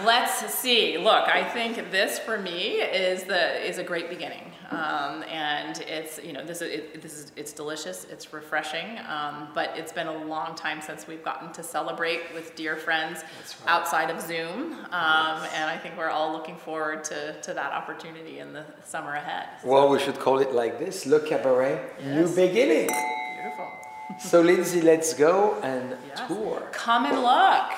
Let's 0.03 0.53
see. 0.53 0.99
Look, 0.99 1.29
I 1.29 1.45
think 1.45 1.93
this 1.93 2.19
for 2.19 2.37
me 2.37 2.81
is 2.81 3.23
the 3.25 3.65
is 3.65 3.79
a 3.79 3.85
great 3.85 4.11
beginning, 4.11 4.51
um, 4.71 5.23
and 5.31 5.79
it's 5.83 6.21
you 6.23 6.33
know 6.33 6.45
this 6.45 6.63
is 6.63 6.71
it, 6.73 7.01
this 7.01 7.17
is 7.17 7.33
it's 7.37 7.53
delicious, 7.53 8.05
it's 8.11 8.33
refreshing, 8.33 8.99
um, 9.09 9.49
but 9.55 9.71
it's 9.77 9.93
been 9.93 10.09
a 10.09 10.25
long 10.25 10.57
time 10.57 10.81
since 10.83 11.07
we've 11.07 11.23
gotten 11.23 11.53
to 11.53 11.63
celebrate 11.63 12.23
with 12.35 12.57
dear 12.57 12.75
friends 12.75 13.21
right. 13.21 13.69
outside 13.69 14.11
of 14.11 14.21
Zoom, 14.21 14.73
um, 14.73 14.83
yes. 14.91 15.53
and 15.55 15.71
I 15.71 15.79
think 15.79 15.97
we're 15.97 16.11
all 16.11 16.33
looking 16.33 16.57
forward 16.57 17.05
to 17.05 17.41
to 17.43 17.55
that 17.55 17.73
opportunity 17.73 18.41
in 18.41 18.53
the 18.53 18.65
summer 18.83 19.15
ahead. 19.15 19.47
Well, 19.63 19.89
we 19.89 20.01
should 20.01 20.19
call 20.19 20.41
it 20.41 20.53
like 20.53 20.81
this: 20.81 21.07
Le 21.07 21.21
Cabaret, 21.21 21.81
yes. 22.01 22.07
new 22.07 22.35
beginning. 22.35 22.89
Beautiful. 22.89 23.69
so, 24.19 24.41
Lindsay, 24.41 24.81
let's 24.81 25.15
go 25.15 25.61
and 25.63 25.97
yes. 26.09 26.27
tour. 26.27 26.69
Come 26.73 27.07
and 27.07 27.23
look. 27.23 27.71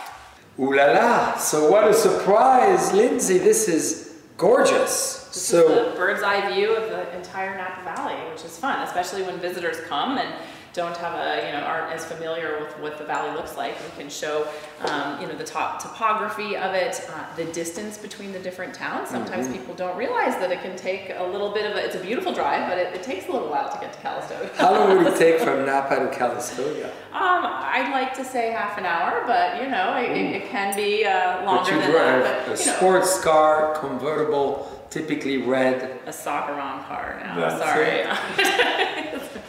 Ooh 0.58 0.74
la 0.74 0.86
la! 0.86 1.36
So 1.36 1.70
what 1.70 1.86
a 1.86 1.92
surprise, 1.92 2.92
Lindsay! 2.94 3.36
This 3.36 3.68
is 3.68 4.16
gorgeous. 4.38 5.26
This 5.26 5.44
so 5.44 5.68
is 5.68 5.92
the 5.92 5.98
bird's 5.98 6.22
eye 6.22 6.50
view 6.54 6.74
of 6.74 6.88
the 6.88 7.14
entire 7.14 7.58
Napa 7.58 7.82
Valley, 7.84 8.14
which 8.32 8.42
is 8.42 8.56
fun, 8.56 8.80
especially 8.80 9.22
when 9.22 9.38
visitors 9.38 9.80
come 9.86 10.16
and 10.16 10.34
don't 10.76 10.96
have 10.98 11.14
a, 11.14 11.46
you 11.46 11.52
know, 11.52 11.60
aren't 11.60 11.90
as 11.90 12.04
familiar 12.04 12.60
with 12.60 12.78
what 12.80 12.98
the 12.98 13.04
valley 13.04 13.34
looks 13.34 13.56
like. 13.56 13.74
We 13.82 14.02
can 14.02 14.10
show, 14.10 14.46
um, 14.82 15.18
you 15.18 15.26
know, 15.26 15.34
the 15.34 15.42
top 15.42 15.82
topography 15.82 16.54
of 16.54 16.74
it, 16.74 17.00
uh, 17.08 17.24
the 17.34 17.46
distance 17.46 17.96
between 17.96 18.30
the 18.30 18.38
different 18.38 18.74
towns. 18.74 19.08
Sometimes 19.08 19.46
mm-hmm. 19.46 19.56
people 19.56 19.74
don't 19.74 19.96
realize 19.96 20.34
that 20.34 20.52
it 20.52 20.60
can 20.60 20.76
take 20.76 21.12
a 21.16 21.24
little 21.24 21.50
bit 21.50 21.68
of 21.70 21.78
a, 21.78 21.84
it's 21.84 21.96
a 21.96 22.00
beautiful 22.00 22.30
drive, 22.30 22.68
but 22.68 22.76
it, 22.76 22.94
it 22.94 23.02
takes 23.02 23.26
a 23.26 23.32
little 23.32 23.48
while 23.48 23.72
to 23.72 23.80
get 23.80 23.94
to 23.94 23.98
Calistoga. 24.00 24.50
How 24.56 24.74
long 24.74 24.98
would 24.98 25.06
it 25.06 25.18
take 25.18 25.40
from 25.40 25.64
Napa 25.64 25.96
to 25.96 26.14
Calistoga? 26.14 26.88
Um, 27.10 27.42
I'd 27.42 27.90
like 27.92 28.14
to 28.16 28.24
say 28.24 28.50
half 28.50 28.76
an 28.76 28.84
hour, 28.84 29.24
but 29.26 29.62
you 29.62 29.70
know, 29.70 29.96
it, 29.96 30.10
it 30.12 30.50
can 30.50 30.76
be 30.76 31.06
uh, 31.06 31.42
longer 31.46 31.70
than 31.70 31.90
drive 31.90 32.22
that. 32.22 32.46
But, 32.46 32.52
a 32.52 32.56
sports 32.58 33.16
know. 33.16 33.32
car, 33.32 33.78
convertible, 33.78 34.86
typically 34.90 35.38
red. 35.38 36.00
A 36.04 36.12
soccer 36.12 36.54
mom 36.54 36.84
car 36.84 37.18
now, 37.24 37.58
sorry. 37.58 38.04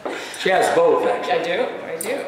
She 0.39 0.50
has 0.50 0.74
both, 0.75 1.08
actually. 1.08 1.34
I 1.34 1.44
do, 1.44 1.67
I 1.84 2.01
do. 2.01 2.25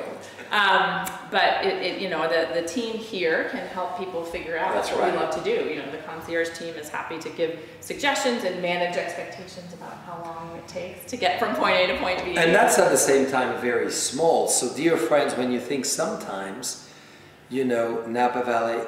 Um, 0.51 1.07
but 1.29 1.63
it, 1.63 1.75
it, 1.83 2.01
you 2.01 2.09
know, 2.09 2.27
the, 2.27 2.59
the 2.59 2.67
team 2.67 2.97
here 2.97 3.49
can 3.49 3.67
help 3.67 3.99
people 3.99 4.23
figure 4.23 4.57
out 4.57 4.73
That's 4.73 4.91
what 4.91 5.11
we 5.11 5.17
love 5.17 5.33
to 5.35 5.43
do. 5.43 5.69
You 5.69 5.75
know, 5.75 5.91
the 5.91 5.99
concierge 5.99 6.49
team 6.57 6.73
is 6.73 6.89
happy 6.89 7.19
to 7.19 7.29
give 7.29 7.59
suggestions 7.81 8.43
and 8.43 8.59
manage 8.59 8.97
expectations 8.97 9.73
about 9.73 9.95
how 10.07 10.21
long 10.23 10.57
it 10.57 10.67
takes 10.67 11.05
to 11.11 11.17
get 11.17 11.39
from 11.39 11.55
point 11.55 11.75
A 11.75 11.87
to 11.87 11.97
point 11.99 12.23
B. 12.25 12.35
And 12.35 12.53
that's 12.53 12.79
at 12.79 12.89
the 12.89 12.97
same 12.97 13.29
time 13.29 13.61
very 13.61 13.91
small. 13.91 14.47
So, 14.47 14.75
dear 14.75 14.97
friends, 14.97 15.35
when 15.35 15.51
you 15.51 15.59
think 15.59 15.85
sometimes, 15.85 16.89
you 17.49 17.63
know, 17.63 18.03
Napa 18.07 18.43
Valley 18.43 18.83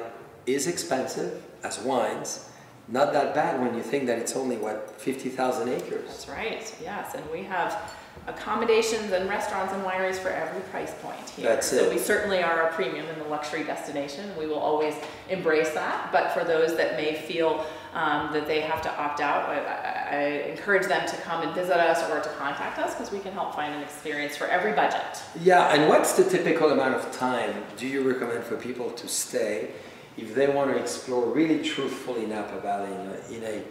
is 0.46 0.66
expensive 0.66 1.44
as 1.62 1.78
wines, 1.78 2.48
not 2.88 3.12
that 3.12 3.36
bad 3.36 3.60
when 3.60 3.76
you 3.76 3.82
think 3.82 4.06
that 4.06 4.18
it's 4.18 4.34
only, 4.34 4.56
what, 4.56 5.00
50,000 5.00 5.68
acres? 5.68 6.08
That's 6.08 6.28
right, 6.28 6.76
yes, 6.82 7.14
and 7.14 7.24
we 7.30 7.44
have 7.44 7.80
accommodations 8.28 9.12
and 9.12 9.28
restaurants 9.28 9.72
and 9.72 9.82
wineries 9.84 10.14
for 10.16 10.28
every 10.28 10.60
price 10.70 10.94
point 11.02 11.28
here. 11.30 11.48
That's 11.48 11.66
So 11.66 11.76
it. 11.84 11.90
we 11.92 11.98
certainly 11.98 12.42
are 12.42 12.68
a 12.68 12.72
premium 12.72 13.06
and 13.06 13.20
the 13.20 13.24
luxury 13.28 13.64
destination, 13.64 14.30
we 14.38 14.46
will 14.46 14.58
always 14.60 14.94
embrace 15.28 15.70
that, 15.70 16.10
but 16.12 16.30
for 16.32 16.44
those 16.44 16.76
that 16.76 16.96
may 16.96 17.14
feel 17.16 17.64
um, 17.94 18.32
that 18.32 18.46
they 18.46 18.60
have 18.60 18.80
to 18.82 18.90
opt 18.96 19.20
out, 19.20 19.48
I, 19.48 19.58
I- 19.58 20.50
encourage 20.50 20.86
them 20.86 21.06
to 21.08 21.16
come 21.18 21.42
and 21.42 21.54
visit 21.54 21.76
us 21.76 22.08
or 22.10 22.20
to 22.20 22.28
contact 22.38 22.78
us, 22.78 22.94
because 22.94 23.10
we 23.10 23.18
can 23.18 23.32
help 23.32 23.54
find 23.54 23.74
an 23.74 23.82
experience 23.82 24.36
for 24.36 24.46
every 24.46 24.72
budget. 24.72 25.20
Yeah, 25.42 25.74
and 25.74 25.88
what's 25.88 26.12
the 26.12 26.24
typical 26.24 26.70
amount 26.70 26.94
of 26.94 27.10
time 27.12 27.54
do 27.76 27.86
you 27.86 28.02
recommend 28.08 28.44
for 28.44 28.56
people 28.56 28.90
to 28.92 29.08
stay 29.08 29.70
if 30.16 30.34
they 30.34 30.46
want 30.48 30.70
to 30.70 30.76
explore 30.78 31.24
really 31.26 31.62
truthfully 31.62 32.26
Napa 32.26 32.60
Valley 32.60 32.92
in 32.92 33.42
a, 33.44 33.48
in 33.48 33.58
a 33.60 33.62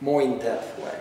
more 0.00 0.22
in 0.22 0.38
depth 0.38 0.78
way? 0.78 0.98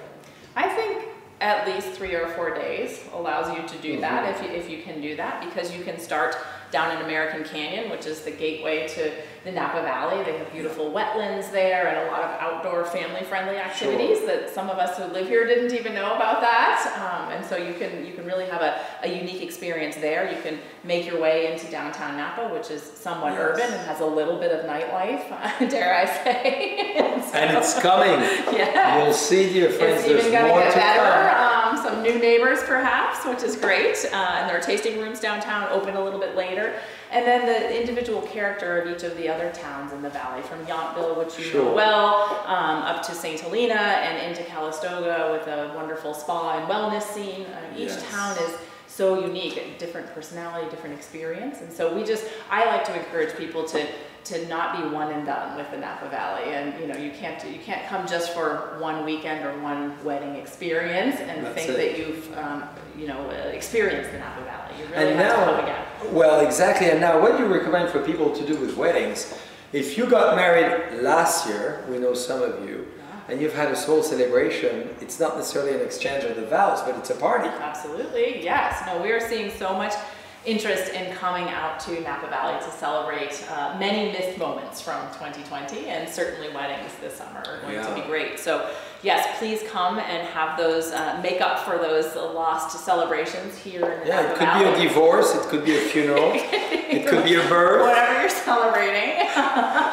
I 0.56 0.68
think 0.70 1.06
at 1.42 1.68
least 1.68 1.92
three 1.92 2.16
or 2.16 2.28
four 2.30 2.54
days 2.54 3.04
allows 3.14 3.56
you 3.56 3.68
to 3.68 3.78
do 3.82 4.00
that 4.02 4.36
Mm-hmm. 4.36 4.46
if 4.46 4.52
you, 4.52 4.58
if 4.58 4.70
you 4.70 4.84
can 4.84 5.02
do 5.02 5.16
that 5.16 5.44
because 5.46 5.76
you 5.76 5.84
can 5.84 6.00
start 6.00 6.36
down 6.72 6.96
in 6.96 7.04
American 7.04 7.44
Canyon, 7.44 7.90
which 7.90 8.06
is 8.06 8.22
the 8.22 8.32
gateway 8.32 8.88
to 8.90 9.12
the 9.44 9.52
Napa 9.52 9.82
Valley. 9.82 10.24
They 10.24 10.38
have 10.38 10.52
beautiful 10.52 10.92
wetlands 10.92 11.52
there 11.52 11.88
and 11.88 12.08
a 12.08 12.12
lot 12.12 12.22
of 12.22 12.30
outdoor 12.42 12.84
family 12.86 13.24
friendly 13.24 13.56
activities 13.58 14.26
that 14.28 14.50
some 14.50 14.70
of 14.70 14.78
us 14.78 14.98
who 14.98 15.06
live 15.06 15.28
here 15.28 15.48
didn't 15.48 15.74
even 15.74 15.94
know 15.96 16.14
about 16.16 16.42
that. 16.42 16.94
Um, 17.00 17.32
and 17.32 17.46
so 17.46 17.56
you 17.58 17.74
can 17.76 18.06
you 18.06 18.14
can 18.14 18.26
really 18.26 18.46
have 18.46 18.62
a, 18.62 18.82
a 19.04 19.08
unique 19.08 19.42
experience 19.42 19.96
there. 19.96 20.30
You 20.32 20.42
can 20.42 20.60
make 20.84 21.06
your 21.06 21.20
way 21.22 21.52
into 21.52 21.72
downtown 21.72 22.18
Napa, 22.18 22.54
which 22.54 22.70
is 22.70 22.84
somewhat 22.84 23.34
Yes. 23.34 23.42
urban 23.42 23.74
and 23.74 23.88
has 23.88 24.02
a 24.02 24.06
little 24.06 24.38
bit 24.40 24.52
of 24.52 24.66
nightlife, 24.66 25.28
dare 25.70 25.96
I 25.96 26.06
say. 26.06 26.96
and, 26.98 27.24
so- 27.24 27.34
And 27.34 27.58
it's 27.58 27.80
coming. 27.80 28.20
yeah. 28.56 29.04
You'll 29.04 29.14
see, 29.14 29.52
dear 29.54 29.70
friends, 29.72 30.04
It's 30.04 30.24
there's 30.30 30.50
more 30.50 30.60
to 30.62 30.70
better. 30.76 31.36
come. 31.36 31.69
Um, 31.69 31.69
some 31.90 32.04
new 32.04 32.20
neighbors, 32.20 32.60
perhaps, 32.64 33.26
which 33.26 33.42
is 33.44 33.56
great. 33.56 33.98
Uh, 34.12 34.16
and 34.16 34.50
there 34.50 34.58
are 34.58 34.62
tasting 34.62 35.00
rooms 35.00 35.20
downtown, 35.20 35.68
open 35.72 35.96
a 35.96 36.04
little 36.04 36.20
bit 36.20 36.36
later. 36.36 36.76
And 37.12 37.26
then 37.26 37.46
the 37.48 37.80
individual 37.80 38.22
character 38.22 38.80
of 38.80 38.88
each 38.96 39.04
of 39.04 39.18
the 39.18 39.28
other 39.28 39.52
towns 39.52 39.92
in 39.94 40.02
the 40.04 40.10
valley, 40.10 40.44
from 40.44 40.64
Yountville, 40.66 41.18
which 41.18 41.38
you 41.40 41.46
Sure. 41.46 41.66
know 41.66 41.74
well, 41.74 42.44
um, 42.46 42.84
up 42.84 43.02
to 43.08 43.14
St. 43.14 43.40
Helena 43.40 43.74
and 43.74 44.28
into 44.30 44.44
Calistoga 44.44 45.30
with 45.32 45.48
a 45.48 45.74
wonderful 45.76 46.14
spa 46.14 46.60
and 46.60 46.68
wellness 46.70 47.04
scene. 47.04 47.48
Uh, 47.48 47.76
each 47.76 47.90
Yes. 47.90 48.12
town 48.12 48.38
is 48.38 48.52
so 49.00 49.26
unique, 49.26 49.80
different 49.80 50.14
personality, 50.14 50.70
different 50.70 50.94
experience. 50.94 51.62
And 51.62 51.72
so 51.72 51.96
we 51.96 52.04
just, 52.04 52.26
I 52.52 52.66
like 52.66 52.84
to 52.84 52.94
encourage 53.00 53.34
people 53.38 53.64
to 53.74 53.88
to 54.26 54.46
not 54.48 54.68
be 54.78 54.84
one 54.94 55.10
and 55.14 55.26
done 55.26 55.56
with 55.56 55.72
the 55.72 55.78
Napa 55.78 56.10
Valley. 56.10 56.52
And 56.54 56.78
you 56.82 56.88
know, 56.88 56.98
you 57.06 57.12
can't 57.12 57.42
you 57.50 57.60
can't 57.60 57.88
come 57.88 58.06
just 58.06 58.34
for 58.34 58.76
one 58.80 59.06
weekend 59.06 59.46
or 59.46 59.58
one 59.64 59.82
wedding 60.04 60.36
experience 60.36 61.16
and 61.22 61.46
That's 61.46 61.56
think 61.56 61.70
it. 61.70 61.78
that 61.82 61.92
you've 61.98 62.38
um, 62.38 62.64
you 62.98 63.08
know 63.08 63.22
uh, 63.30 63.60
experienced 63.60 64.12
the 64.12 64.20
Napa 64.20 64.42
Valley. 64.44 64.74
You 64.80 64.86
really 64.92 65.12
And 65.12 65.20
have 65.20 65.30
to 65.30 65.46
come 65.46 65.56
now, 65.56 65.64
again. 65.64 66.14
well, 66.14 66.46
exactly. 66.46 66.88
And 66.92 67.00
now, 67.00 67.22
what 67.22 67.38
do 67.38 67.44
you 67.44 67.50
recommend 67.58 67.90
for 67.94 68.02
people 68.12 68.28
to 68.40 68.46
do 68.46 68.56
with 68.60 68.76
weddings? 68.76 69.20
If 69.72 69.98
you 69.98 70.06
got 70.18 70.36
married 70.36 71.02
last 71.02 71.48
year, 71.48 71.86
we 71.90 71.98
know 72.00 72.14
some 72.14 72.42
of 72.42 72.68
you, 72.68 72.86
and 73.30 73.40
you've 73.40 73.54
had 73.54 73.72
a 73.72 73.76
soul 73.76 74.02
celebration, 74.02 74.90
it's 75.02 75.20
not 75.20 75.38
necessarily 75.38 75.74
an 75.74 75.82
exchange 75.82 76.24
of 76.24 76.36
the 76.36 76.46
vows, 76.46 76.82
but 76.82 76.96
it's 76.98 77.10
a 77.10 77.16
party. 77.16 77.48
Absolutely, 77.48 78.44
yes. 78.44 78.82
No, 78.86 79.02
we 79.02 79.12
are 79.12 79.20
seeing 79.20 79.52
so 79.52 79.74
much 79.74 79.94
interest 80.46 80.94
in 80.94 81.14
coming 81.16 81.46
out 81.50 81.80
to 81.82 82.00
Napa 82.02 82.28
Valley 82.28 82.58
to 82.64 82.72
celebrate 82.72 83.44
uh, 83.52 83.76
many 83.80 84.12
missed 84.12 84.38
moments 84.38 84.82
from 84.82 85.02
2020, 85.14 85.88
and 85.88 86.08
certainly 86.10 86.54
weddings 86.54 86.92
this 87.02 87.16
summer 87.16 87.40
are 87.46 87.62
going 87.62 87.84
to 87.86 87.94
be 87.96 88.02
great. 88.08 88.40
So, 88.40 88.70
yes, 89.04 89.38
please 89.38 89.62
come 89.70 90.00
and 90.00 90.28
have 90.30 90.58
those 90.58 90.92
uh, 90.92 91.20
make 91.22 91.42
up 91.42 91.60
for 91.60 91.78
those 91.78 92.16
lost 92.16 92.78
celebrations 92.86 93.58
here 93.58 93.86
in 94.02 94.08
Yeah, 94.08 94.22
Napa 94.22 94.32
it 94.34 94.38
could 94.38 94.48
Valley. 94.48 94.76
be 94.80 94.86
a 94.86 94.88
divorce, 94.90 95.36
it 95.36 95.42
could 95.50 95.66
be 95.66 95.76
a 95.78 95.82
funeral, 95.92 96.32
it 96.34 97.06
could 97.08 97.24
be 97.26 97.36
a 97.36 97.48
birth. 97.50 97.82
Whatever 97.82 98.22
you're 98.22 98.30
celebrating. 98.30 99.28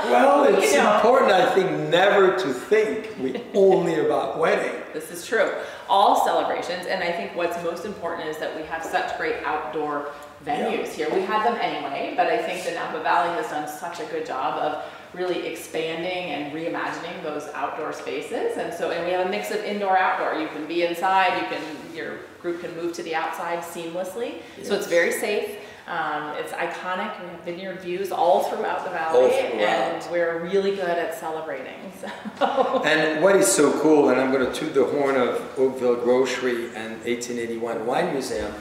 Well, 0.07 0.45
it's 0.45 0.73
You 0.73 0.79
know. 0.79 0.95
important, 0.97 1.33
I 1.33 1.53
think, 1.53 1.69
never 1.91 2.37
to 2.39 2.53
think 2.53 3.13
we 3.21 3.43
only 3.55 3.99
about 3.99 4.39
wedding. 4.39 4.73
This 4.97 5.11
is 5.11 5.27
true. 5.27 5.53
All 5.91 6.25
celebrations, 6.25 6.87
and 6.87 7.03
I 7.05 7.13
think 7.13 7.35
what's 7.37 7.63
most 7.63 7.85
important 7.85 8.29
is 8.29 8.39
that 8.39 8.57
we 8.57 8.63
have 8.63 8.83
such 8.83 9.15
great 9.19 9.37
outdoor 9.45 10.09
venues 10.45 10.89
here. 10.89 11.09
We 11.13 11.23
had 11.23 11.45
them 11.47 11.59
anyway, 11.61 12.15
but 12.17 12.27
I 12.27 12.39
think 12.39 12.65
the 12.65 12.73
Napa 12.73 13.03
Valley 13.03 13.35
has 13.41 13.51
done 13.51 13.69
such 13.69 14.01
a 14.01 14.05
good 14.07 14.27
job 14.27 14.59
of 14.59 14.85
really 15.15 15.47
expanding 15.47 16.31
and 16.33 16.53
reimagining 16.53 17.23
those 17.23 17.49
outdoor 17.55 17.93
spaces. 17.93 18.59
And 18.59 18.73
so, 18.73 18.91
and 18.91 19.05
we 19.07 19.13
have 19.13 19.27
a 19.27 19.31
mix 19.31 19.51
of 19.51 19.65
indoor 19.65 19.97
outdoor. 19.97 20.39
You 20.41 20.49
can 20.49 20.67
be 20.67 20.83
inside, 20.83 21.41
you 21.41 21.49
can 21.49 21.97
your 21.97 22.19
group 22.43 22.61
can 22.61 22.75
move 22.77 22.93
to 22.95 23.03
the 23.03 23.15
outside 23.15 23.61
seamlessly. 23.61 24.43
So 24.63 24.75
it's 24.75 24.87
very 24.87 25.13
safe. 25.13 25.57
Um, 25.89 26.35
it's 26.37 26.53
iconic. 26.53 27.23
We 27.23 27.29
have 27.29 27.41
vineyard 27.45 27.81
views 27.81 28.11
all 28.11 28.43
throughout 28.45 28.81
the 28.85 28.91
All 28.91 29.29
valley, 29.29 29.51
throughout. 29.51 30.03
and 30.03 30.11
we're 30.11 30.41
really 30.43 30.73
good 30.75 30.99
at 30.99 31.19
celebrating. 31.19 31.75
So. 32.39 32.83
And 32.85 33.23
what 33.23 33.35
is 33.37 33.47
so 33.47 33.73
cool, 33.81 34.11
and 34.11 34.21
I'm 34.21 34.31
going 34.31 34.45
to 34.45 34.53
toot 34.53 34.75
the 34.75 34.85
horn 34.85 35.17
of 35.17 35.59
Oakville 35.59 35.97
Grocery 35.97 36.67
and 36.75 36.97
1881 37.05 37.87
Wine 37.87 38.13
Museum, 38.13 38.53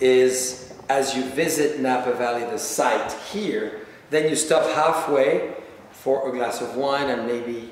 is 0.00 0.65
as 0.88 1.14
you 1.16 1.22
visit 1.24 1.80
Napa 1.80 2.14
Valley, 2.14 2.44
the 2.44 2.58
site 2.58 3.12
here, 3.32 3.86
then 4.10 4.28
you 4.28 4.36
stop 4.36 4.64
halfway 4.74 5.54
for 5.90 6.28
a 6.28 6.32
glass 6.32 6.60
of 6.60 6.76
wine 6.76 7.08
and 7.08 7.26
maybe 7.26 7.70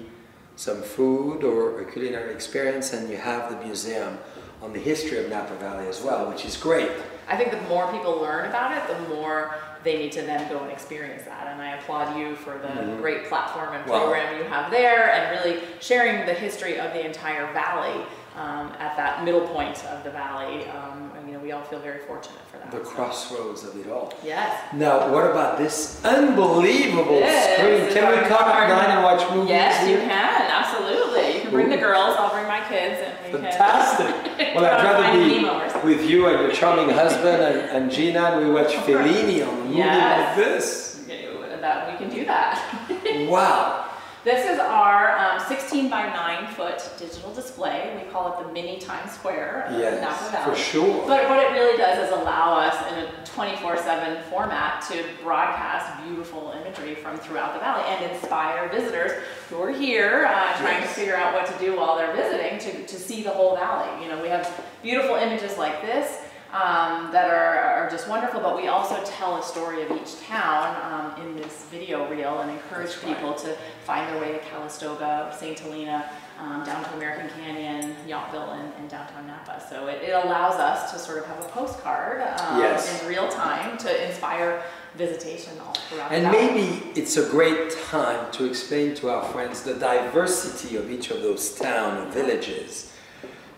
some 0.56 0.82
food 0.82 1.44
or 1.44 1.80
a 1.80 1.92
culinary 1.92 2.32
experience, 2.32 2.92
and 2.92 3.10
you 3.10 3.16
have 3.16 3.50
the 3.50 3.64
museum 3.66 4.18
on 4.62 4.72
the 4.72 4.78
history 4.78 5.18
of 5.18 5.28
Napa 5.28 5.54
Valley 5.56 5.86
as 5.88 6.00
well, 6.02 6.28
which 6.30 6.44
is 6.44 6.56
great. 6.56 6.90
I 7.28 7.36
think 7.36 7.50
the 7.50 7.60
more 7.62 7.90
people 7.90 8.20
learn 8.20 8.48
about 8.48 8.72
it, 8.76 8.96
the 8.96 9.14
more 9.14 9.54
they 9.82 9.98
need 9.98 10.12
to 10.12 10.22
then 10.22 10.48
go 10.48 10.60
and 10.60 10.70
experience 10.72 11.24
that. 11.24 11.46
And 11.48 11.60
I 11.60 11.76
applaud 11.76 12.16
you 12.18 12.34
for 12.36 12.58
the 12.58 12.96
great 13.00 13.26
platform 13.26 13.74
and 13.74 13.82
Mm-hmm. 13.84 13.90
Wow. 13.90 14.00
program 14.00 14.38
you 14.38 14.44
have 14.44 14.70
there 14.70 15.12
and 15.12 15.38
really 15.38 15.62
sharing 15.80 16.24
the 16.24 16.32
history 16.32 16.78
of 16.78 16.92
the 16.94 17.04
entire 17.04 17.52
valley 17.52 18.04
um, 18.36 18.72
at 18.78 18.96
that 18.96 19.24
middle 19.24 19.46
point 19.48 19.84
of 19.86 20.02
the 20.04 20.10
valley. 20.10 20.66
Um, 20.68 21.10
and, 21.13 21.13
you 21.13 21.13
know, 21.13 21.13
we 21.44 21.52
all 21.52 21.62
feel 21.64 21.78
very 21.80 21.98
fortunate 22.00 22.40
for 22.50 22.56
that. 22.56 22.70
The 22.70 22.82
so- 22.82 22.90
crossroads 22.92 23.64
of 23.64 23.78
it 23.78 23.90
all. 23.92 24.14
Yes. 24.24 24.50
Now, 24.72 25.12
what 25.12 25.30
about 25.30 25.58
this 25.58 26.02
unbelievable 26.02 27.20
screen? 27.20 27.92
Can 27.92 28.10
we 28.10 28.26
come 28.28 28.48
nine 28.48 28.90
and 28.90 29.04
watch 29.04 29.30
movies 29.30 29.50
Yes, 29.50 29.86
you 29.86 29.98
can. 29.98 30.42
Absolutely. 30.50 31.34
You 31.36 31.40
can 31.42 31.50
bring 31.50 31.68
the 31.68 31.76
girls. 31.76 32.16
I'll 32.18 32.30
bring 32.32 32.46
my 32.48 32.66
kids 32.66 32.98
and 33.04 33.12
we 33.34 33.38
Fantastic. 33.40 34.06
can. 34.38 34.54
Well, 34.56 34.64
I'd 34.64 34.82
rather 34.84 35.18
be 35.18 35.34
Nemo 35.42 35.58
or 35.60 35.68
something. 35.68 35.90
with 35.90 36.08
you 36.08 36.28
and 36.28 36.40
your 36.40 36.52
charming 36.52 36.88
husband 36.94 37.42
and, 37.42 37.58
and 37.76 37.90
Gina, 37.92 38.20
and 38.22 38.46
we 38.46 38.52
watch 38.52 38.72
Fellini 38.72 39.46
on 39.46 39.54
a 39.54 39.64
movie 39.64 39.76
Yes. 39.76 40.38
like 40.38 40.46
this. 40.46 41.00
Okay, 41.04 41.28
That 41.60 41.90
we 41.92 41.98
can 42.06 42.14
do 42.14 42.24
that. 42.24 43.28
Wow. 43.28 43.83
This 44.24 44.48
is 44.48 44.58
our 44.58 45.18
um, 45.18 45.38
16 45.38 45.90
by 45.90 46.06
9 46.06 46.54
foot 46.54 46.82
digital 46.98 47.34
display. 47.34 48.02
We 48.02 48.10
call 48.10 48.32
it 48.32 48.46
the 48.46 48.50
mini 48.54 48.78
Times 48.78 49.12
Square 49.12 49.66
Napa 49.68 49.78
Yes, 49.78 50.44
for 50.46 50.56
sure. 50.56 51.06
But 51.06 51.28
what 51.28 51.40
it 51.40 51.52
really 51.52 51.76
does 51.76 52.08
is 52.08 52.10
allow 52.10 52.58
us 52.58 52.74
in 52.90 53.04
a 53.04 53.08
24-7 53.26 54.22
format 54.30 54.82
to 54.88 55.04
broadcast 55.22 56.02
beautiful 56.06 56.54
imagery 56.58 56.94
from 56.94 57.18
throughout 57.18 57.52
the 57.52 57.60
valley 57.60 57.84
and 57.86 58.10
inspire 58.12 58.70
visitors 58.70 59.12
who 59.50 59.60
are 59.60 59.70
here 59.70 60.24
uh, 60.26 60.56
trying 60.56 60.80
to 60.80 60.88
figure 60.88 61.16
out 61.16 61.34
what 61.34 61.44
to 61.44 61.58
do 61.62 61.76
while 61.76 61.94
they're 61.98 62.16
visiting 62.16 62.58
to, 62.58 62.86
to 62.86 62.96
see 62.96 63.22
the 63.22 63.30
whole 63.30 63.54
valley. 63.56 64.02
You 64.02 64.10
know, 64.10 64.22
we 64.22 64.28
have 64.28 64.48
beautiful 64.82 65.16
images 65.16 65.58
like 65.58 65.82
this 65.82 66.23
um, 66.54 67.10
that 67.10 67.28
are, 67.28 67.56
are 67.84 67.90
just 67.90 68.08
wonderful, 68.08 68.40
but 68.40 68.54
we 68.56 68.68
also 68.68 69.02
tell 69.04 69.36
a 69.38 69.42
story 69.42 69.82
of 69.82 69.90
each 69.90 70.20
town 70.20 70.76
um, 71.16 71.20
in 71.26 71.34
this 71.36 71.64
video 71.64 72.08
reel 72.08 72.38
and 72.42 72.50
encourage 72.52 72.90
That's 72.92 73.02
right. 73.04 73.16
people 73.16 73.34
to 73.34 73.56
find 73.84 74.08
their 74.14 74.22
way 74.22 74.30
to 74.32 74.38
Calistoga, 74.38 75.34
St. 75.36 75.58
Helena, 75.58 76.08
um, 76.38 76.62
down 76.64 76.84
to 76.84 76.94
American 76.94 77.28
Canyon, 77.30 77.96
Yountville, 78.06 78.52
and, 78.52 78.72
and 78.78 78.88
downtown 78.88 79.26
Napa. 79.26 79.60
So 79.68 79.88
it, 79.88 80.02
it 80.04 80.12
allows 80.12 80.54
us 80.54 80.92
to 80.92 80.98
sort 81.00 81.18
of 81.18 81.26
have 81.26 81.40
a 81.44 81.48
postcard 81.48 82.22
um, 82.38 82.60
Yes. 82.60 83.02
in 83.02 83.08
real 83.08 83.28
time 83.28 83.76
to 83.78 84.06
inspire 84.08 84.62
visitation 84.94 85.58
all 85.58 85.74
throughout 85.88 86.12
And 86.12 86.30
maybe 86.30 86.80
it's 86.94 87.16
a 87.16 87.28
great 87.30 87.72
time 87.88 88.30
to 88.30 88.44
explain 88.44 88.94
to 88.96 89.10
our 89.10 89.24
friends 89.32 89.62
the 89.62 89.74
diversity 89.74 90.76
of 90.76 90.88
each 90.88 91.10
of 91.10 91.20
those 91.20 91.52
towns 91.56 92.04
and 92.04 92.12
villages. 92.14 92.92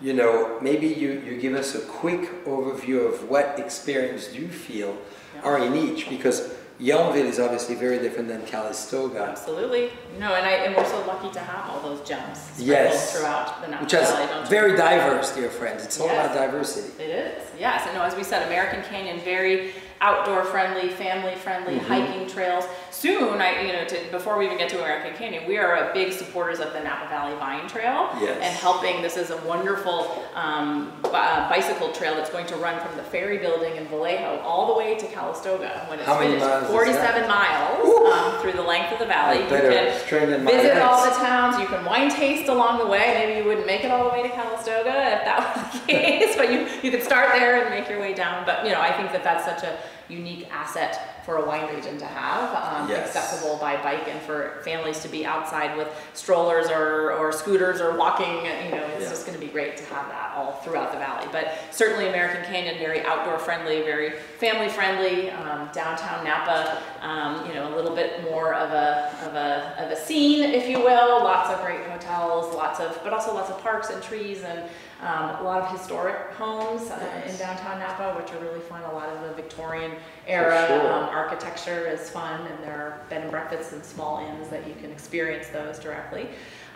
You 0.01 0.13
know, 0.13 0.59
maybe 0.61 0.87
you, 0.87 1.21
you 1.21 1.41
give 1.41 1.55
us 1.55 1.75
a 1.75 1.81
quick 1.81 2.45
overview 2.45 3.07
of 3.07 3.29
what 3.29 3.59
experience 3.59 4.29
do 4.29 4.41
you 4.41 4.49
feel 4.49 4.97
yeah. 5.35 5.43
are 5.43 5.59
in 5.65 5.75
each 5.75 6.09
because 6.09 6.53
Yountville 6.81 7.25
is 7.25 7.41
obviously 7.41 7.75
very 7.75 7.99
different 7.99 8.29
than 8.29 8.45
Calistoga. 8.45 9.23
Absolutely. 9.23 9.91
No, 10.19 10.35
and 10.35 10.45
I 10.45 10.51
and 10.51 10.77
we're 10.77 10.85
so 10.85 11.07
lucky 11.07 11.33
to 11.33 11.41
have 11.41 11.71
all 11.71 11.81
those 11.81 12.07
gems 12.07 12.39
yes. 12.59 13.17
throughout 13.17 13.63
the 13.63 13.69
Napa 13.69 13.85
Which 13.85 13.95
is 13.95 14.11
very 14.51 14.77
diverse, 14.77 15.35
dear 15.35 15.49
friends. 15.49 15.85
It's 15.85 15.99
all 15.99 16.09
yes. 16.09 16.27
about 16.27 16.37
diversity. 16.37 17.03
It 17.03 17.09
is. 17.09 17.43
Yes. 17.59 17.85
And 17.87 17.95
no, 17.95 18.03
as 18.03 18.15
we 18.15 18.23
said, 18.23 18.47
American 18.47 18.83
Canyon, 18.83 19.21
very 19.21 19.73
outdoor 20.01 20.45
friendly, 20.45 20.91
family 20.91 21.35
friendly, 21.35 21.75
mm-hmm. 21.75 21.87
hiking 21.87 22.29
trails. 22.29 22.65
Soon, 22.91 23.41
I 23.41 23.61
you 23.63 23.73
know, 23.73 23.85
to, 23.85 24.11
before 24.11 24.39
we 24.39 24.47
even 24.47 24.59
get 24.59 24.69
to 24.71 24.79
American 24.79 25.15
Canyon, 25.15 25.47
we 25.47 25.59
are 25.59 25.93
big 25.93 26.13
supporters 26.13 26.61
of 26.61 26.73
the 26.73 26.81
Napa 26.81 27.09
Valley 27.09 27.35
Vine 27.37 27.69
Trail 27.69 28.09
yes. 28.21 28.39
and 28.43 28.55
helping. 28.57 29.03
This 29.03 29.17
is 29.17 29.31
a 29.31 29.37
wonderful 29.45 30.25
um, 30.35 30.93
uh, 31.05 31.49
bicycle 31.49 31.93
trail 31.93 32.15
that's 32.15 32.31
going 32.31 32.47
to 32.47 32.57
run 32.57 32.81
from 32.87 32.97
the 32.97 33.03
Ferry 33.03 33.39
Building 33.39 33.77
in 33.77 33.87
Vallejo 33.89 34.41
all 34.41 34.73
the 34.73 34.79
way 34.79 34.97
to 34.99 35.07
Calistoga 35.09 35.85
when 35.89 35.99
it's 35.99 36.07
How 36.07 36.19
finished. 36.19 36.45
Miles 36.45 36.71
47 36.71 37.29
miles 37.29 38.13
um, 38.13 38.41
through 38.41 38.53
the 38.53 38.63
length 38.63 38.93
of 38.93 38.99
the 38.99 39.07
valley. 39.07 39.43
You 39.43 39.49
can 39.49 40.47
visit 40.47 40.79
all 40.79 41.05
the 41.05 41.17
towns. 41.17 41.59
You 41.59 41.67
can 41.67 41.85
wine 41.85 42.11
taste 42.11 42.49
along 42.49 42.79
the 42.79 42.87
way. 42.87 43.15
Maybe 43.19 43.39
you 43.41 43.45
wouldn't 43.45 43.67
make 43.67 43.85
it 43.85 43.91
all 43.91 44.05
the 44.05 44.11
way 44.11 44.23
to 44.23 44.29
Calistoga 44.29 45.19
if 45.19 45.25
that 45.25 45.57
was 45.57 45.81
the 45.81 45.87
case, 45.93 46.37
but 46.37 46.53
you 46.53 46.69
you 46.83 46.91
could 46.91 47.03
start 47.03 47.31
there 47.33 47.63
and 47.63 47.71
make 47.71 47.89
your 47.89 48.01
way 48.01 48.15
down. 48.15 48.45
But 48.45 48.65
you 48.65 48.73
know, 48.73 48.81
I 48.81 48.93
think 48.93 49.13
that 49.13 49.25
that's 49.25 49.45
such 49.45 49.63
a 49.63 49.79
unique 50.09 50.49
asset 50.51 51.25
for 51.27 51.39
a 51.39 51.45
wine 51.45 51.75
region 51.75 51.99
to 51.99 52.07
have, 52.07 52.55
um, 52.55 52.89
yes. 52.89 53.09
accessible 53.09 53.59
by 53.59 53.77
bike 53.83 54.07
and 54.09 54.21
for 54.23 54.61
families 54.65 55.01
to 55.01 55.09
be 55.09 55.27
outside 55.27 55.77
with 55.77 55.89
strollers 56.15 56.69
or, 56.69 57.13
or 57.13 57.33
scooters 57.33 57.81
or 57.81 57.97
walking, 57.97 58.37
you 58.37 58.71
know, 58.71 58.87
it's 58.95 59.03
yeah. 59.03 59.09
just 59.09 59.27
going 59.27 59.39
to 59.39 59.45
be 59.45 59.51
great 59.51 59.77
to 59.77 59.85
have 59.87 60.09
that 60.09 60.33
all 60.37 60.53
throughout 60.63 60.93
the 60.93 60.99
valley. 60.99 61.27
But 61.33 61.59
certainly 61.73 62.09
American 62.09 62.45
Canyon, 62.45 62.79
very 62.79 63.05
outdoor 63.05 63.39
friendly, 63.39 63.83
very 63.83 64.11
family 64.39 64.69
friendly, 64.69 65.31
um, 65.31 65.69
downtown 65.73 66.25
Napa, 66.25 66.81
um, 67.01 67.45
you 67.47 67.55
know, 67.55 67.75
a 67.75 67.75
little 67.75 67.95
bit 67.95 68.23
more 68.31 68.55
of 68.55 68.71
a, 68.71 69.13
of, 69.27 69.35
a, 69.35 69.85
of 69.85 69.91
a 69.91 69.97
scene, 69.97 70.45
if 70.45 70.69
you 70.69 70.79
will, 70.79 71.25
lots 71.25 71.51
of 71.51 71.61
great 71.65 71.83
hotels, 71.87 72.55
lots 72.55 72.79
of, 72.79 73.01
but 73.03 73.13
also 73.13 73.35
lots 73.35 73.51
of 73.51 73.61
parks 73.63 73.91
and 73.91 74.01
trees 74.03 74.43
and 74.45 74.63
um, 75.03 75.37
a 75.37 75.43
lot 75.43 75.63
of 75.63 75.71
historic 75.71 76.17
homes 76.33 76.91
uh, 76.91 77.23
in 77.27 77.37
downtown 77.37 77.79
Napa, 77.79 78.19
which 78.19 78.33
are 78.33 78.39
really 78.39 78.61
fun. 78.61 78.83
A 78.85 78.93
lot 78.93 79.09
of 79.09 79.29
the 79.29 79.35
Victorian 79.35 79.93
era 80.27 80.67
sure. 80.69 80.93
um, 80.93 81.05
architecture 81.11 81.87
is 81.87 82.09
fun, 82.09 82.41
and 82.47 82.63
there 82.63 82.73
are 82.73 83.01
bed 83.11 83.23
and 83.23 83.31
breakfasts 83.31 83.73
and 83.73 83.85
small 83.85 84.27
inns 84.27 84.49
that 84.49 84.67
you 84.67 84.75
can 84.75 84.91
experience 84.91 85.49
those 85.49 85.79
directly. 85.79 86.29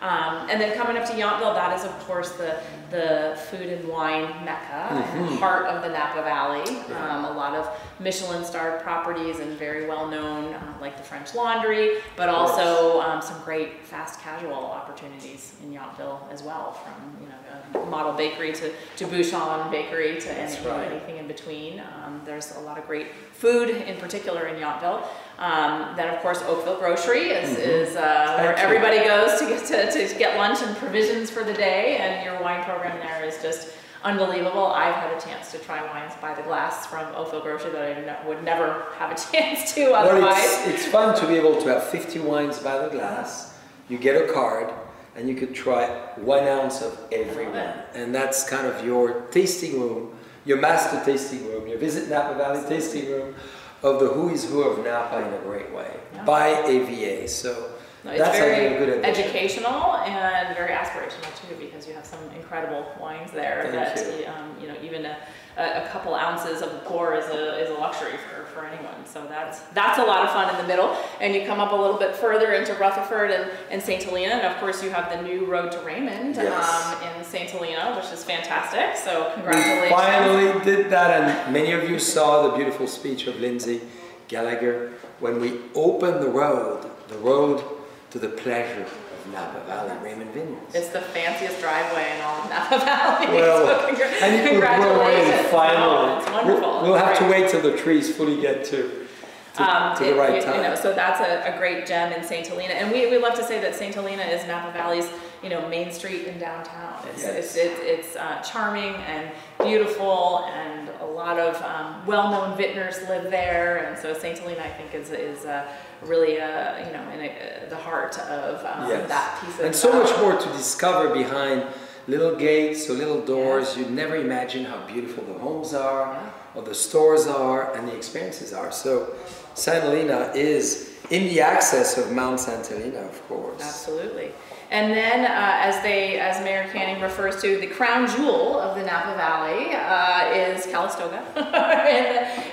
Um, 0.03 0.49
and 0.49 0.59
then 0.61 0.75
coming 0.77 0.97
up 0.97 1.07
to 1.09 1.13
Yountville, 1.13 1.55
that 1.55 1.79
is 1.79 1.85
of 1.85 1.93
course 2.07 2.31
the, 2.33 2.59
the 2.91 3.39
food 3.51 3.69
and 3.69 3.87
wine 3.87 4.29
mecca, 4.45 4.89
mm-hmm. 4.89 5.37
heart 5.37 5.67
of 5.67 5.83
the 5.83 5.89
Napa 5.89 6.23
Valley. 6.23 6.69
Um, 6.97 7.27
a 7.27 7.33
lot 7.33 7.55
of 7.55 7.69
Michelin 8.01 8.45
starred 8.45 8.83
properties 8.83 9.41
and 9.41 9.59
very 9.59 9.87
well 9.87 10.09
known, 10.09 10.55
uh, 10.55 10.75
like 10.81 10.97
the 10.97 11.03
French 11.03 11.35
Laundry, 11.35 11.99
but 12.17 12.29
also 12.29 13.01
um, 13.03 13.21
some 13.21 13.41
great 13.43 13.85
fast 13.85 14.21
casual 14.21 14.55
opportunities 14.55 15.55
in 15.63 15.73
Yountville 15.73 16.21
as 16.33 16.43
well, 16.43 16.73
from 16.73 16.95
you 17.21 17.29
know 17.29 17.87
model 17.87 18.13
bakery 18.13 18.53
to, 18.53 18.73
to 18.97 19.07
Bouchon 19.07 19.71
bakery 19.71 20.21
to 20.21 20.33
any, 20.33 20.67
right. 20.67 20.91
anything 20.91 21.19
in 21.19 21.27
between. 21.27 21.81
Um, 21.81 22.21
there's 22.25 22.57
a 22.57 22.61
lot 22.61 22.79
of 22.79 22.87
great 22.87 23.09
food, 23.33 23.69
in 23.69 23.99
particular 23.99 24.47
in 24.47 24.61
Yountville. 24.61 25.07
Um, 25.39 25.97
then, 25.97 26.13
of 26.15 26.21
course, 26.21 26.43
Oakville 26.43 26.79
Grocery 26.79 27.31
is, 27.31 27.51
mm-hmm. 27.51 27.61
is 27.61 27.97
uh, 27.97 28.37
where 28.39 28.57
everybody 28.57 28.99
goes 28.99 29.39
to 29.41 29.47
get 29.47 29.67
to, 29.67 30.09
to 30.09 30.19
get 30.19 30.37
lunch 30.37 30.63
and 30.63 30.77
provisions 30.77 31.31
for 31.31 31.45
the 31.45 31.55
day, 31.55 31.97
and 31.99 32.25
your 32.25 32.41
wine 32.43 32.65
program 32.65 32.99
there 32.99 33.25
is 33.25 33.43
just 33.43 33.73
unbelievable. 34.03 34.67
I've 34.67 34.95
had 34.95 35.17
a 35.17 35.21
chance 35.21 35.51
to 35.53 35.59
try 35.59 35.83
wines 35.93 36.13
by 36.21 36.35
the 36.35 36.43
glass 36.43 36.87
from 36.87 37.15
Oakville 37.15 37.43
Grocery 37.43 37.71
that 37.73 37.97
I 37.97 38.01
ne- 38.01 38.29
would 38.29 38.43
never 38.45 38.87
have 38.99 39.11
a 39.11 39.33
chance 39.33 39.75
to 39.75 39.93
otherwise. 39.93 40.23
Well, 40.23 40.69
it's, 40.69 40.83
it's 40.83 40.93
fun 40.93 41.19
to 41.21 41.27
be 41.27 41.35
able 41.35 41.61
to 41.63 41.69
have 41.69 41.85
50 41.85 42.21
wines 42.21 42.59
by 42.59 42.79
the 42.79 42.89
glass. 42.89 43.59
You 43.89 43.99
get 43.99 44.17
a 44.17 44.33
card, 44.33 44.73
and 45.17 45.29
you 45.29 45.35
could 45.35 45.55
try 45.55 45.87
one 46.17 46.45
ounce 46.47 46.83
of 46.83 46.99
every 47.13 47.47
one. 47.47 47.75
And 47.95 48.15
that's 48.15 48.49
kind 48.49 48.67
of 48.67 48.85
your 48.85 49.23
tasting 49.33 49.81
room, 49.81 50.17
your 50.45 50.59
master 50.59 51.03
tasting 51.05 51.47
room, 51.47 51.67
your 51.67 51.79
Visit 51.79 52.09
Napa 52.09 52.37
Valley 52.37 52.67
tasting 52.69 53.11
room 53.11 53.35
of 53.83 53.99
the 54.01 54.09
who 54.09 54.29
is 54.31 54.49
who 54.49 54.63
of 54.63 54.85
Napa 54.85 55.27
in 55.27 55.35
a 55.35 55.39
great 55.39 55.73
way 55.73 55.91
yeah. 56.15 56.25
by 56.25 56.49
AVA. 56.49 57.29
So 57.29 57.73
no, 58.05 58.11
it's 58.13 58.39
very 58.39 58.79
good 58.79 59.05
educational 59.05 59.97
and 59.97 60.57
very 60.57 60.73
aspirational 60.73 61.31
too, 61.41 61.55
because 61.57 61.87
you 61.87 61.93
have 61.95 62.07
some 62.07 62.21
incredible 62.35 62.91
wines 63.01 63.31
there 63.31 63.63
Thank 63.63 63.75
that 63.75 64.21
you. 64.21 64.27
Um, 64.27 64.55
you 64.61 64.69
know 64.69 64.77
even 64.83 65.05
a, 65.05 65.17
a, 65.57 65.89
couple 65.93 66.15
ounces 66.15 66.63
of 66.63 66.85
pour 66.85 67.15
is 67.15 67.27
a, 67.27 67.63
is 67.63 67.71
a 67.71 67.75
luxury 67.75 68.13
for, 68.17 68.45
for 68.47 68.65
anyone. 68.67 69.05
So 69.05 69.27
that's 69.29 69.61
that's 69.75 69.99
a 69.99 70.05
lot 70.05 70.25
of 70.25 70.33
fun 70.33 70.55
in 70.55 70.61
the 70.61 70.67
middle. 70.67 70.97
And 71.21 71.35
you 71.35 71.47
come 71.47 71.61
up 71.61 71.73
a 71.73 71.77
little 71.77 71.99
bit 71.99 72.17
further 72.17 72.53
into 72.53 72.75
Rutherford 72.75 73.31
and, 73.31 73.51
and 73.71 73.83
St. 73.83 74.03
Helena, 74.03 74.35
and 74.35 74.47
of 74.47 74.59
course 74.61 74.83
you 74.83 74.91
have 74.91 75.11
the 75.11 75.23
new 75.23 75.45
road 75.45 75.73
to 75.73 75.79
Raymond 75.81 76.37
yes. 76.37 77.03
um, 77.03 77.19
in 77.19 77.25
St. 77.25 77.51
Helena, 77.51 77.95
which 77.97 78.13
is 78.13 78.25
fantastic. 78.25 78.97
So 78.97 79.33
congratulations! 79.35 79.83
We 79.83 79.89
finally 79.91 80.65
did 80.65 80.91
that, 80.91 81.11
and 81.23 81.53
many 81.53 81.73
of 81.73 81.89
you 81.89 81.99
saw 81.99 82.49
the 82.49 82.57
beautiful 82.57 82.87
speech 82.87 83.27
of 83.27 83.39
Lindsay 83.41 83.81
Gallagher 84.29 84.93
when 85.19 85.41
we 85.41 85.61
opened 85.75 86.23
the 86.23 86.31
road. 86.31 86.91
The 87.09 87.19
road 87.19 87.63
to 88.11 88.19
the 88.19 88.29
pleasure 88.29 88.83
of 88.83 89.33
Napa 89.33 89.61
Valley 89.67 89.97
Raymond 90.03 90.33
Vineyards. 90.33 90.75
It's 90.75 90.89
the 90.89 91.01
fanciest 91.01 91.61
driveway 91.61 92.17
in 92.17 92.23
all 92.23 92.43
of 92.43 92.51
Napa 92.51 92.79
Valley. 92.79 93.27
Well, 93.41 93.67
so 93.67 93.95
congr- 93.95 94.23
and 94.23 94.49
congratulations. 94.49 95.49
Finally. 95.49 95.83
Oh, 95.83 96.19
it's 96.19 96.31
wonderful. 96.31 96.71
We'll, 96.71 96.83
we'll 96.83 96.97
have 96.97 97.19
to 97.19 97.29
wait 97.29 97.49
till 97.51 97.63
the 97.63 97.77
trees 97.77 98.15
fully 98.15 98.41
get 98.41 98.65
to 98.67 99.07
to, 99.55 99.63
um, 99.63 99.97
to 99.97 100.05
the 100.05 100.15
right 100.15 100.35
it, 100.35 100.45
time. 100.45 100.57
You 100.57 100.63
know, 100.63 100.75
so 100.75 100.93
that's 100.93 101.21
a, 101.21 101.55
a, 101.55 101.59
great 101.59 101.87
gem 101.87 102.13
in 102.13 102.23
St. 102.25 102.47
Helena. 102.47 102.75
And 102.75 102.93
we, 102.93 103.11
we 103.11 103.19
love 103.19 103.35
to 103.35 103.45
say 103.45 103.61
that 103.61 103.75
St. 103.75 103.95
Helena 103.95 104.23
is 104.23 104.47
Napa 104.47 104.73
Valley's, 104.73 105.09
you 105.43 105.49
know, 105.49 105.69
main 105.69 105.91
street 105.93 106.27
in 106.27 106.39
downtown. 106.39 106.97
It's, 107.09 107.23
yes. 107.23 107.37
it's, 107.37 107.57
it's, 107.57 107.81
it's 107.83 108.17
uh, 108.17 108.41
charming 108.43 108.95
and 108.95 109.31
beautiful 109.63 110.45
and 110.47 110.89
a 111.01 111.07
lot 111.07 111.39
of 111.39 111.61
um, 111.63 112.07
well-known 112.07 112.57
vintners 112.57 113.01
live 113.09 113.31
there. 113.31 113.85
And 113.85 113.99
so 113.99 114.13
St. 114.13 114.39
Helena, 114.39 114.63
I 114.63 114.69
think, 114.71 114.95
is, 114.95 115.11
is 115.11 115.45
uh, 115.45 115.67
really, 116.03 116.41
uh, 116.41 116.87
you 116.87 116.93
know, 116.93 117.11
in 117.11 117.21
a, 117.21 117.67
the 117.69 117.77
heart 117.77 118.19
of 118.19 118.65
um, 118.65 118.89
yes. 118.89 119.09
that 119.09 119.41
piece 119.41 119.59
of 119.59 119.65
And 119.67 119.75
so 119.75 119.93
much 119.93 120.17
more 120.21 120.37
to 120.37 120.49
discover 120.53 121.15
behind 121.15 121.67
little 122.09 122.35
gates 122.37 122.89
or 122.89 122.95
little 122.95 123.25
doors. 123.25 123.77
You'd 123.77 123.91
never 123.91 124.17
imagine 124.17 124.65
how 124.65 124.87
beautiful 124.87 125.25
the 125.25 125.39
homes 125.39 125.75
are, 125.75 126.13
yeah. 126.13 126.31
or 126.55 126.63
the 126.63 126.75
stores 126.75 127.27
are, 127.27 127.75
and 127.77 127.87
the 127.87 127.95
experiences 127.95 128.53
are. 128.53 128.73
So 128.73 129.15
St. 129.61 129.83
Helena 129.83 130.33
is 130.35 130.91
in 131.11 131.25
the 131.25 131.43
access 131.43 131.99
of 131.99 132.11
Mount 132.13 132.41
St. 132.41 132.67
Helena, 132.67 133.01
of 133.01 133.29
course. 133.29 133.61
Absolutely. 133.61 134.31
And 134.71 134.93
then, 134.93 135.27
uh, 135.27 135.59
as 135.61 135.83
they, 135.83 136.19
as 136.19 136.43
Mayor 136.43 136.67
Canning 136.73 137.03
refers 137.03 137.43
to, 137.43 137.61
the 137.61 137.67
crown 137.67 138.09
jewel 138.09 138.59
of 138.59 138.75
the 138.75 138.83
Napa 138.85 139.15
Valley 139.17 139.75
uh, 139.75 140.33
is 140.33 140.65
Calistoga, 140.67 141.19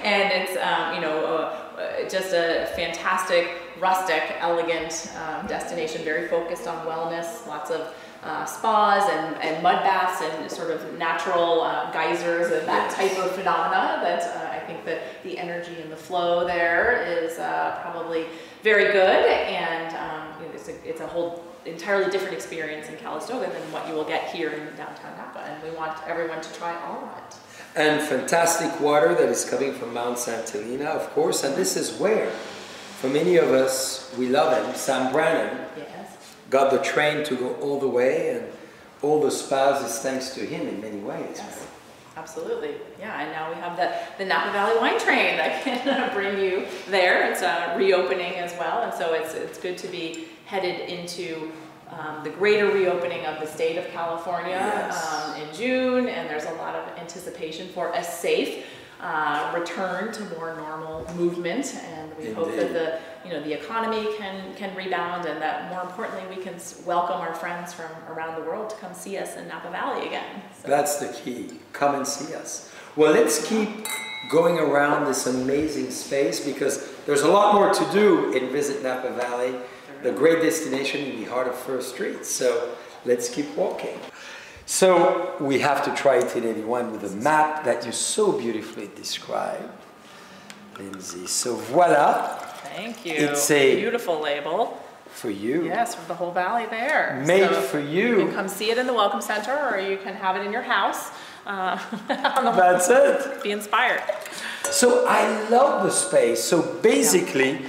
and, 0.03 0.33
it's 0.33 0.57
um, 0.57 0.95
you 0.95 1.01
know 1.01 1.25
uh, 1.77 2.09
just 2.09 2.33
a 2.33 2.69
fantastic, 2.75 3.51
rustic, 3.79 4.23
elegant 4.39 5.13
um, 5.15 5.45
destination, 5.47 6.03
very 6.03 6.27
focused 6.27 6.67
on 6.67 6.85
wellness, 6.87 7.47
lots 7.47 7.69
of 7.69 7.93
uh, 8.23 8.45
spas 8.45 9.09
and, 9.09 9.35
and 9.41 9.61
mud 9.61 9.83
baths 9.83 10.21
and 10.21 10.51
sort 10.51 10.71
of 10.71 10.97
natural 10.97 11.61
uh, 11.61 11.91
geysers 11.91 12.51
and 12.51 12.67
that 12.67 12.91
type 12.91 13.17
of 13.19 13.31
phenomena 13.31 13.99
that 14.01 14.23
uh, 14.23 14.55
I 14.55 14.59
think 14.65 14.85
that 14.85 15.23
the 15.23 15.37
energy 15.37 15.81
and 15.81 15.91
the 15.91 15.97
flow 15.97 16.45
there 16.45 17.03
is 17.03 17.37
uh, 17.37 17.79
probably 17.81 18.25
very 18.63 18.91
good 18.91 19.25
and 19.25 19.95
um, 19.95 20.41
you 20.41 20.47
know, 20.47 20.53
it's, 20.53 20.67
a, 20.67 20.89
it's 20.89 21.01
a 21.01 21.07
whole 21.07 21.43
entirely 21.65 22.09
different 22.09 22.33
experience 22.33 22.87
in 22.87 22.95
Calistoga 22.97 23.51
than 23.51 23.71
what 23.71 23.87
you 23.87 23.93
will 23.93 24.05
get 24.05 24.29
here 24.29 24.49
in 24.49 24.65
downtown 24.75 25.15
Napa 25.17 25.39
and 25.39 25.63
we 25.63 25.69
want 25.77 25.97
everyone 26.07 26.41
to 26.41 26.53
try 26.53 26.75
all 26.85 27.03
of 27.03 27.17
it. 27.17 27.35
And 27.75 28.01
fantastic 28.01 28.79
water 28.81 29.13
that 29.13 29.29
is 29.29 29.47
coming 29.47 29.73
from 29.73 29.93
Mount 29.93 30.17
St. 30.17 30.49
Helena, 30.49 30.85
of 30.85 31.07
course, 31.11 31.43
and 31.43 31.55
this 31.55 31.77
is 31.77 31.99
where, 31.99 32.31
for 32.31 33.07
many 33.07 33.37
of 33.37 33.49
us, 33.49 34.11
we 34.17 34.29
love 34.29 34.65
him, 34.65 34.75
Sam 34.75 35.11
Brannan. 35.11 35.67
Yes 35.77 35.96
got 36.49 36.71
the 36.71 36.79
train 36.79 37.23
to 37.25 37.35
go 37.35 37.53
all 37.55 37.79
the 37.79 37.87
way, 37.87 38.35
and 38.35 38.45
all 39.01 39.21
the 39.21 39.31
spas 39.31 39.83
is 39.83 39.99
thanks 39.99 40.31
to 40.35 40.45
him 40.45 40.67
in 40.67 40.81
many 40.81 40.99
ways. 40.99 41.35
Yes. 41.35 41.57
Right? 41.59 41.67
Absolutely, 42.17 42.75
yeah. 42.99 43.21
And 43.21 43.31
now 43.31 43.49
we 43.49 43.55
have 43.61 43.77
the, 43.77 43.93
the 44.17 44.25
Napa 44.27 44.51
Valley 44.51 44.79
Wine 44.79 44.99
Train 44.99 45.37
that 45.37 45.63
can 45.63 46.13
bring 46.13 46.39
you 46.39 46.65
there. 46.89 47.31
It's 47.31 47.43
uh, 47.43 47.75
reopening 47.77 48.33
as 48.35 48.53
well, 48.57 48.81
and 48.81 48.93
so 48.93 49.13
it's 49.13 49.35
it's 49.35 49.59
good 49.59 49.77
to 49.79 49.87
be 49.87 50.29
headed 50.45 50.89
into 50.89 51.51
um, 51.89 52.23
the 52.23 52.31
greater 52.31 52.71
reopening 52.71 53.25
of 53.25 53.39
the 53.39 53.45
state 53.45 53.77
of 53.77 53.87
California 53.89 54.51
yes. 54.51 55.13
um, 55.13 55.41
in 55.41 55.53
June, 55.53 56.07
and 56.07 56.27
there's 56.27 56.45
a 56.45 56.53
lot 56.53 56.75
of 56.75 56.97
anticipation 56.97 57.69
for 57.69 57.91
a 57.93 58.03
safe 58.03 58.65
uh, 59.01 59.53
return 59.57 60.11
to 60.11 60.23
more 60.35 60.55
normal 60.55 61.05
movement, 61.15 61.75
and 61.75 62.11
we 62.17 62.31
hope 62.31 62.55
that 62.55 62.73
the 62.73 62.99
you 63.23 63.33
know 63.33 63.43
the 63.43 63.53
economy 63.53 64.07
can 64.17 64.55
can 64.55 64.75
rebound, 64.75 65.25
and 65.27 65.41
that 65.41 65.69
more 65.69 65.81
importantly 65.81 66.35
we 66.35 66.41
can 66.41 66.55
welcome 66.85 67.21
our 67.21 67.33
friends 67.33 67.73
from 67.73 67.91
around 68.09 68.41
the 68.41 68.47
world 68.47 68.69
to 68.71 68.75
come 68.77 68.93
see 68.93 69.17
us 69.17 69.35
in 69.35 69.47
Napa 69.47 69.69
Valley 69.69 70.07
again. 70.07 70.41
So, 70.61 70.67
That's 70.67 70.97
the 70.97 71.13
key. 71.13 71.59
Come 71.73 71.95
and 71.95 72.07
see 72.07 72.33
us. 72.33 72.71
Well, 72.95 73.13
let's 73.13 73.47
keep 73.47 73.69
going 74.29 74.57
around 74.57 75.05
this 75.05 75.27
amazing 75.27 75.91
space 75.91 76.39
because 76.43 76.91
there's 77.05 77.21
a 77.21 77.27
lot 77.27 77.53
more 77.53 77.73
to 77.73 77.91
do 77.91 78.31
in 78.33 78.49
Visit 78.49 78.83
Napa 78.83 79.11
Valley, 79.11 79.55
the 80.03 80.11
great 80.11 80.41
destination 80.41 81.01
in 81.01 81.21
the 81.21 81.25
heart 81.25 81.47
of 81.47 81.55
First 81.55 81.93
Street. 81.93 82.25
So 82.25 82.75
let's 83.05 83.29
keep 83.29 83.55
walking. 83.55 83.97
So 84.67 85.33
we 85.39 85.59
have 85.59 85.81
to 85.85 85.95
try 85.95 86.17
1881 86.17 86.91
with 86.91 87.03
a 87.13 87.15
map 87.15 87.63
that 87.63 87.85
you 87.85 87.93
so 87.93 88.33
beautifully 88.33 88.89
described, 88.95 89.63
Lindsay. 90.77 91.25
So 91.25 91.55
voila 91.55 92.35
thank 92.75 93.05
you. 93.05 93.13
It's 93.13 93.49
a- 93.49 93.77
beautiful 93.79 94.19
label. 94.19 94.77
for 95.09 95.29
you. 95.31 95.65
Yes, 95.65 95.95
for 95.95 96.05
the 96.09 96.13
whole 96.13 96.31
valley 96.31 96.65
there. 96.69 97.23
Made 97.25 97.49
So 97.49 97.61
for 97.61 97.79
You 97.79 98.07
you. 98.07 98.25
can 98.25 98.33
come 98.35 98.47
see 98.49 98.69
it 98.69 98.77
in 98.77 98.85
the 98.85 98.93
Welcome 98.93 99.21
Center, 99.21 99.55
or 99.71 99.79
you 99.79 99.97
can 99.97 100.13
have 100.13 100.35
it 100.35 100.45
in 100.45 100.51
your 100.51 100.61
house. 100.61 101.09
Uh, 101.45 101.79
on 102.35 102.43
the 102.45 102.51
That's 102.51 102.89
it. 102.89 103.41
be 103.41 103.51
inspired. 103.51 104.03
So 104.69 105.07
I 105.07 105.47
love 105.49 105.83
the 105.85 105.91
space. 105.91 106.43
So 106.43 106.61
basically, 106.83 107.61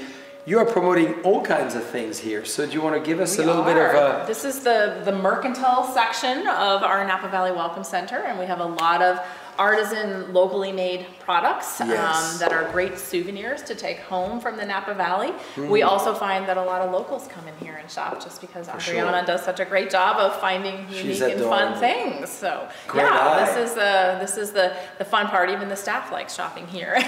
you 0.48 0.58
are 0.58 0.64
promoting 0.64 1.12
all 1.24 1.42
kinds 1.42 1.74
of 1.74 1.84
things 1.84 2.18
here. 2.18 2.42
So 2.42 2.64
do 2.64 2.72
you 2.72 2.80
want 2.80 2.94
to 2.94 3.06
give 3.06 3.20
us 3.20 3.36
We 3.36 3.44
a 3.44 3.46
little 3.46 3.62
bit 3.62 3.76
of 3.76 3.92
a 3.92 4.24
This 4.26 4.46
is 4.46 4.60
the, 4.60 5.02
the 5.04 5.12
mercantile 5.12 5.84
section 5.84 6.48
of 6.48 6.82
our 6.82 7.06
Napa 7.06 7.28
Valley 7.28 7.52
Welcome 7.52 7.84
Center, 7.84 8.16
and 8.16 8.38
we 8.38 8.46
have 8.46 8.60
a 8.60 8.64
lot 8.64 9.02
of 9.02 9.20
artisan, 9.58 10.32
locally 10.32 10.72
made 10.72 11.04
products 11.28 11.78
um, 11.82 11.90
that 12.38 12.52
are 12.54 12.72
great 12.72 12.96
souvenirs 12.96 13.60
to 13.62 13.74
take 13.74 13.98
home 13.98 14.40
from 14.40 14.56
the 14.56 14.64
Napa 14.64 14.94
Valley. 14.94 15.32
Hmm. 15.56 15.68
We 15.68 15.82
also 15.82 16.14
find 16.14 16.48
that 16.48 16.56
a 16.56 16.62
lot 16.62 16.80
of 16.80 16.90
locals 16.90 17.28
come 17.28 17.46
in 17.46 17.54
here 17.58 17.76
and 17.76 17.90
shop 17.90 18.24
just 18.24 18.40
because 18.40 18.64
sure. 18.66 18.94
Adriana 18.94 19.26
does 19.26 19.42
such 19.42 19.60
a 19.60 19.66
great 19.66 19.90
job 19.90 20.16
of 20.16 20.40
finding 20.40 20.88
unique 20.88 21.20
and 21.20 21.42
fun 21.42 21.78
things. 21.78 22.30
So 22.30 22.66
Great 22.86 23.02
yeah, 23.02 23.18
eye. 23.18 23.44
this 23.44 23.56
is 23.64 23.74
the 23.74 24.16
this 24.22 24.38
is 24.38 24.52
the 24.52 24.74
the 24.96 25.04
fun 25.04 25.26
part. 25.26 25.50
Even 25.50 25.68
the 25.68 25.76
staff 25.76 26.10
likes 26.10 26.34
shopping 26.34 26.66
here. 26.66 26.94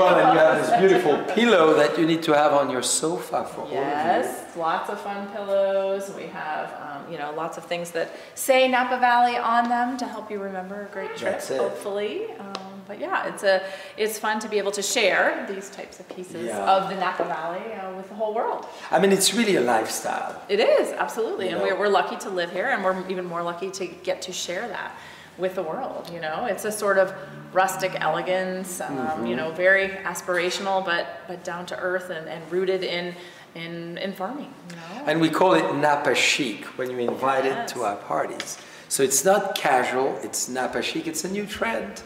well, 0.00 0.16
and 0.18 0.32
you 0.34 0.38
have 0.40 0.58
this 0.66 0.72
beautiful 0.80 1.22
pillow 1.32 1.72
that 1.74 1.96
you 1.96 2.06
need 2.06 2.24
to 2.24 2.32
have 2.32 2.52
on 2.52 2.70
your 2.70 2.82
sofa 2.82 3.44
for 3.44 3.60
all 3.60 3.66
of 3.68 3.72
you. 3.72 3.78
Yes, 3.78 4.56
lots 4.56 4.90
of 4.90 5.00
fun 5.00 5.28
pillows. 5.28 6.10
We 6.16 6.26
have, 6.42 6.66
um, 6.86 7.12
you 7.12 7.18
know, 7.18 7.32
lots 7.36 7.56
of 7.56 7.64
things 7.66 7.92
that 7.92 8.08
say 8.34 8.66
Napa 8.66 8.98
Valley 8.98 9.36
on 9.36 9.68
them 9.68 9.96
to 9.98 10.06
help 10.06 10.28
you 10.28 10.40
remember 10.42 10.88
a 10.88 10.92
great 10.92 11.16
trip, 11.16 11.40
hopefully. 11.40 12.32
Um, 12.40 12.70
but 12.90 12.98
yeah, 12.98 13.28
it's 13.28 13.44
a, 13.44 13.59
it's 13.96 14.18
fun 14.18 14.38
to 14.40 14.48
be 14.48 14.58
able 14.58 14.72
to 14.72 14.82
share 14.82 15.46
these 15.48 15.70
types 15.70 16.00
of 16.00 16.08
pieces 16.08 16.46
Yeah. 16.46 16.58
of 16.76 16.88
the 16.90 16.96
Napa 16.96 17.24
Valley 17.24 17.72
uh, 17.74 17.92
with 17.96 18.08
the 18.08 18.14
whole 18.14 18.34
world. 18.34 18.66
I 18.90 18.98
mean, 19.00 19.12
it's 19.12 19.34
really 19.34 19.56
a 19.56 19.60
lifestyle. 19.60 20.40
It 20.48 20.60
is 20.60 20.92
absolutely, 20.92 21.46
You 21.48 21.56
and 21.56 21.62
we're, 21.62 21.78
we're 21.78 21.88
lucky 21.88 22.16
to 22.16 22.30
live 22.30 22.50
here, 22.52 22.68
and 22.68 22.82
we're 22.84 23.08
even 23.08 23.24
more 23.24 23.42
lucky 23.42 23.70
to 23.70 23.86
get 23.86 24.22
to 24.22 24.32
share 24.32 24.66
that 24.68 24.94
with 25.38 25.54
the 25.54 25.62
world. 25.62 26.10
You 26.12 26.20
know, 26.20 26.46
it's 26.46 26.64
a 26.64 26.72
sort 26.72 26.98
of 26.98 27.12
rustic 27.52 27.92
elegance. 28.00 28.80
Um, 28.80 28.96
Mm-hmm. 28.96 29.26
You 29.26 29.36
know, 29.36 29.50
very 29.52 29.88
aspirational, 29.88 30.84
but 30.84 31.06
but 31.28 31.42
down 31.44 31.66
to 31.66 31.76
earth 31.78 32.10
and, 32.10 32.28
and 32.28 32.40
rooted 32.52 32.82
in 32.84 33.14
in 33.54 33.98
in 33.98 34.12
farming. 34.12 34.52
You 34.70 34.76
know. 34.76 35.04
And 35.06 35.20
we 35.20 35.30
call 35.30 35.54
it 35.54 35.74
Napa 35.74 36.14
chic 36.14 36.64
when 36.78 36.90
you 36.90 36.98
invite 36.98 37.46
it 37.46 37.68
to 37.68 37.82
our 37.82 37.96
parties. 37.96 38.58
So 38.88 39.02
it's 39.02 39.24
not 39.24 39.54
casual, 39.54 40.18
it's 40.22 40.48
Napa 40.48 40.82
chic, 40.82 41.06
it's 41.06 41.24
a 41.24 41.28
new 41.30 41.46
trend. 41.46 42.02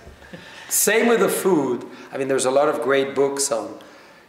Same 0.74 1.06
with 1.06 1.20
the 1.20 1.28
food. 1.28 1.86
I 2.12 2.18
mean, 2.18 2.26
there's 2.26 2.46
a 2.46 2.50
lot 2.50 2.68
of 2.68 2.82
great 2.82 3.14
books 3.14 3.52
on, 3.52 3.78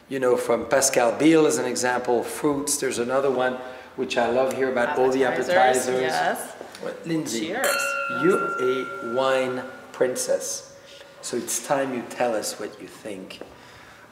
you 0.10 0.20
know, 0.20 0.38
from 0.38 0.68
Pascal 0.68 1.12
Biel 1.18 1.48
as 1.48 1.58
an 1.58 1.66
example, 1.66 2.22
fruits. 2.22 2.78
There's 2.78 3.00
another 3.00 3.32
one 3.32 3.56
which 3.96 4.16
I 4.16 4.30
love 4.30 4.54
here 4.54 4.72
about 4.72 5.00
all 5.00 5.10
the 5.10 5.26
appetizers. 5.26 6.02
Yes. 6.02 6.54
Lindsay, 7.04 7.48
Cheers. 7.48 7.88
you're 8.22 8.62
a 8.62 9.16
wine 9.16 9.64
princess. 9.92 10.78
So 11.22 11.36
it's 11.36 11.66
time 11.66 11.96
you 11.96 12.04
tell 12.12 12.36
us 12.36 12.60
what 12.60 12.80
you 12.80 12.88
think 12.88 13.40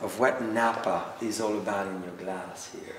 of 0.02 0.20
what 0.20 0.42
Napa 0.42 1.14
is 1.22 1.40
all 1.40 1.56
about 1.56 1.86
in 1.86 2.02
your 2.02 2.14
glass 2.14 2.72
here. 2.72 2.96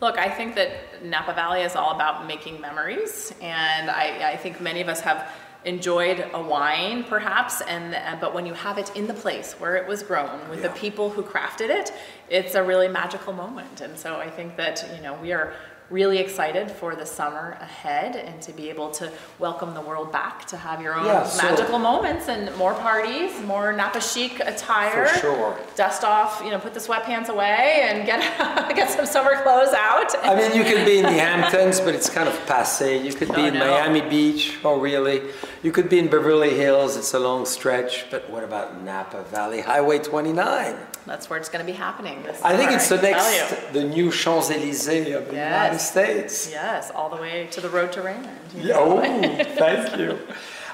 Look, 0.00 0.16
I 0.16 0.30
think 0.30 0.54
that 0.54 1.04
Napa 1.04 1.34
Valley 1.34 1.60
is 1.60 1.76
all 1.76 1.94
about 1.94 2.26
making 2.26 2.62
memories, 2.62 3.34
and 3.42 3.90
I, 3.90 4.30
I 4.32 4.36
think 4.36 4.58
many 4.58 4.80
of 4.80 4.88
us 4.88 5.00
have 5.00 5.28
enjoyed 5.68 6.18
a 6.32 6.42
wine, 6.42 7.04
perhaps, 7.04 7.60
and 7.60 7.94
uh, 7.94 8.16
but 8.20 8.34
when 8.34 8.46
you 8.46 8.54
have 8.54 8.78
it 8.78 8.90
in 8.96 9.06
the 9.06 9.14
place 9.24 9.52
where 9.60 9.76
it 9.76 9.86
was 9.86 10.02
grown 10.02 10.38
with 10.50 10.60
Yeah. 10.62 10.68
the 10.68 10.74
people 10.84 11.10
who 11.10 11.22
crafted 11.22 11.68
it, 11.80 11.92
it's 12.30 12.54
a 12.54 12.62
really 12.62 12.88
magical 12.88 13.32
moment. 13.32 13.80
And 13.80 13.96
so 13.98 14.16
I 14.16 14.30
think 14.30 14.56
that 14.56 14.76
you 14.96 15.02
know 15.02 15.14
we 15.22 15.32
are 15.32 15.52
really 15.90 16.18
excited 16.18 16.70
for 16.70 16.94
the 16.94 17.06
summer 17.06 17.56
ahead 17.62 18.14
and 18.14 18.42
to 18.42 18.52
be 18.52 18.68
able 18.68 18.90
to 18.90 19.10
welcome 19.38 19.72
the 19.72 19.80
world 19.80 20.12
back 20.12 20.44
to 20.46 20.54
have 20.54 20.82
your 20.82 20.94
own 20.94 21.06
Yeah, 21.06 21.24
so- 21.24 21.42
magical 21.48 21.78
moments 21.78 22.28
and 22.28 22.54
more 22.58 22.74
parties, 22.74 23.30
more 23.40 23.72
Napa 23.72 23.98
chic 24.02 24.38
attire 24.40 25.06
For 25.06 25.18
sure. 25.18 25.58
dust 25.76 26.04
off, 26.04 26.42
you 26.44 26.50
know, 26.50 26.58
put 26.58 26.74
the 26.74 26.80
sweatpants 26.80 27.28
away 27.30 27.80
and 27.88 28.04
get 28.04 28.20
get 28.76 28.90
some 28.90 29.06
summer 29.06 29.34
clothes 29.42 29.72
out. 29.72 30.10
I 30.26 30.34
mean, 30.34 30.52
you 30.58 30.62
could 30.70 30.84
be 30.84 30.98
in 30.98 31.04
the 31.06 31.18
Hamptons, 31.26 31.80
but 31.80 31.94
it's 31.94 32.10
kind 32.10 32.28
of 32.28 32.34
passe. 32.46 32.98
You 33.06 33.14
could 33.14 33.28
be 33.34 33.42
Oh, 33.44 33.46
in 33.46 33.54
no. 33.54 33.60
Miami 33.70 34.02
Beach, 34.02 34.58
oh 34.64 34.78
really? 34.78 35.22
You 35.62 35.72
could 35.72 35.88
be 35.88 35.98
in 35.98 36.06
Beverly 36.08 36.54
Hills, 36.54 36.96
it's 36.96 37.14
a 37.14 37.18
long 37.18 37.44
stretch, 37.44 38.08
but 38.10 38.30
what 38.30 38.44
about 38.44 38.80
Napa 38.82 39.24
Valley 39.24 39.60
Highway 39.60 39.98
29? 39.98 40.76
That's 41.04 41.28
where 41.28 41.38
it's 41.38 41.48
going 41.48 41.64
to 41.66 41.70
be 41.72 41.76
happening. 41.76 42.22
This 42.22 42.40
I 42.42 42.56
think 42.56 42.70
it's 42.70 42.88
the 42.88 43.00
next, 43.02 43.72
the 43.72 43.82
new 43.82 44.12
Champs 44.12 44.50
Elysees 44.50 44.86
of 45.16 45.26
the 45.28 45.34
Yes. 45.34 45.52
United 45.52 45.78
States. 45.80 46.50
Yes, 46.50 46.90
all 46.92 47.08
the 47.10 47.16
way 47.20 47.48
to 47.50 47.60
the 47.60 47.68
road 47.70 47.90
to 47.92 48.02
Raymond. 48.02 48.38
you 48.54 48.68
know. 48.68 49.00
Oh, 49.02 49.44
thank 49.56 49.98
you. 49.98 50.18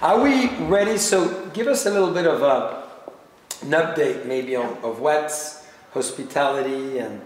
Are 0.03 0.21
we 0.21 0.49
ready? 0.67 0.99
So 0.99 1.47
give 1.55 1.67
us 1.67 1.87
a 1.87 1.91
little 1.91 2.11
bit 2.13 2.27
of 2.27 2.43
a, 2.43 2.83
an 3.63 3.71
update 3.71 4.27
maybe 4.27 4.55
on, 4.57 4.77
of 4.83 5.01
what's 5.01 5.67
hospitality 5.93 6.99
and. 6.99 7.21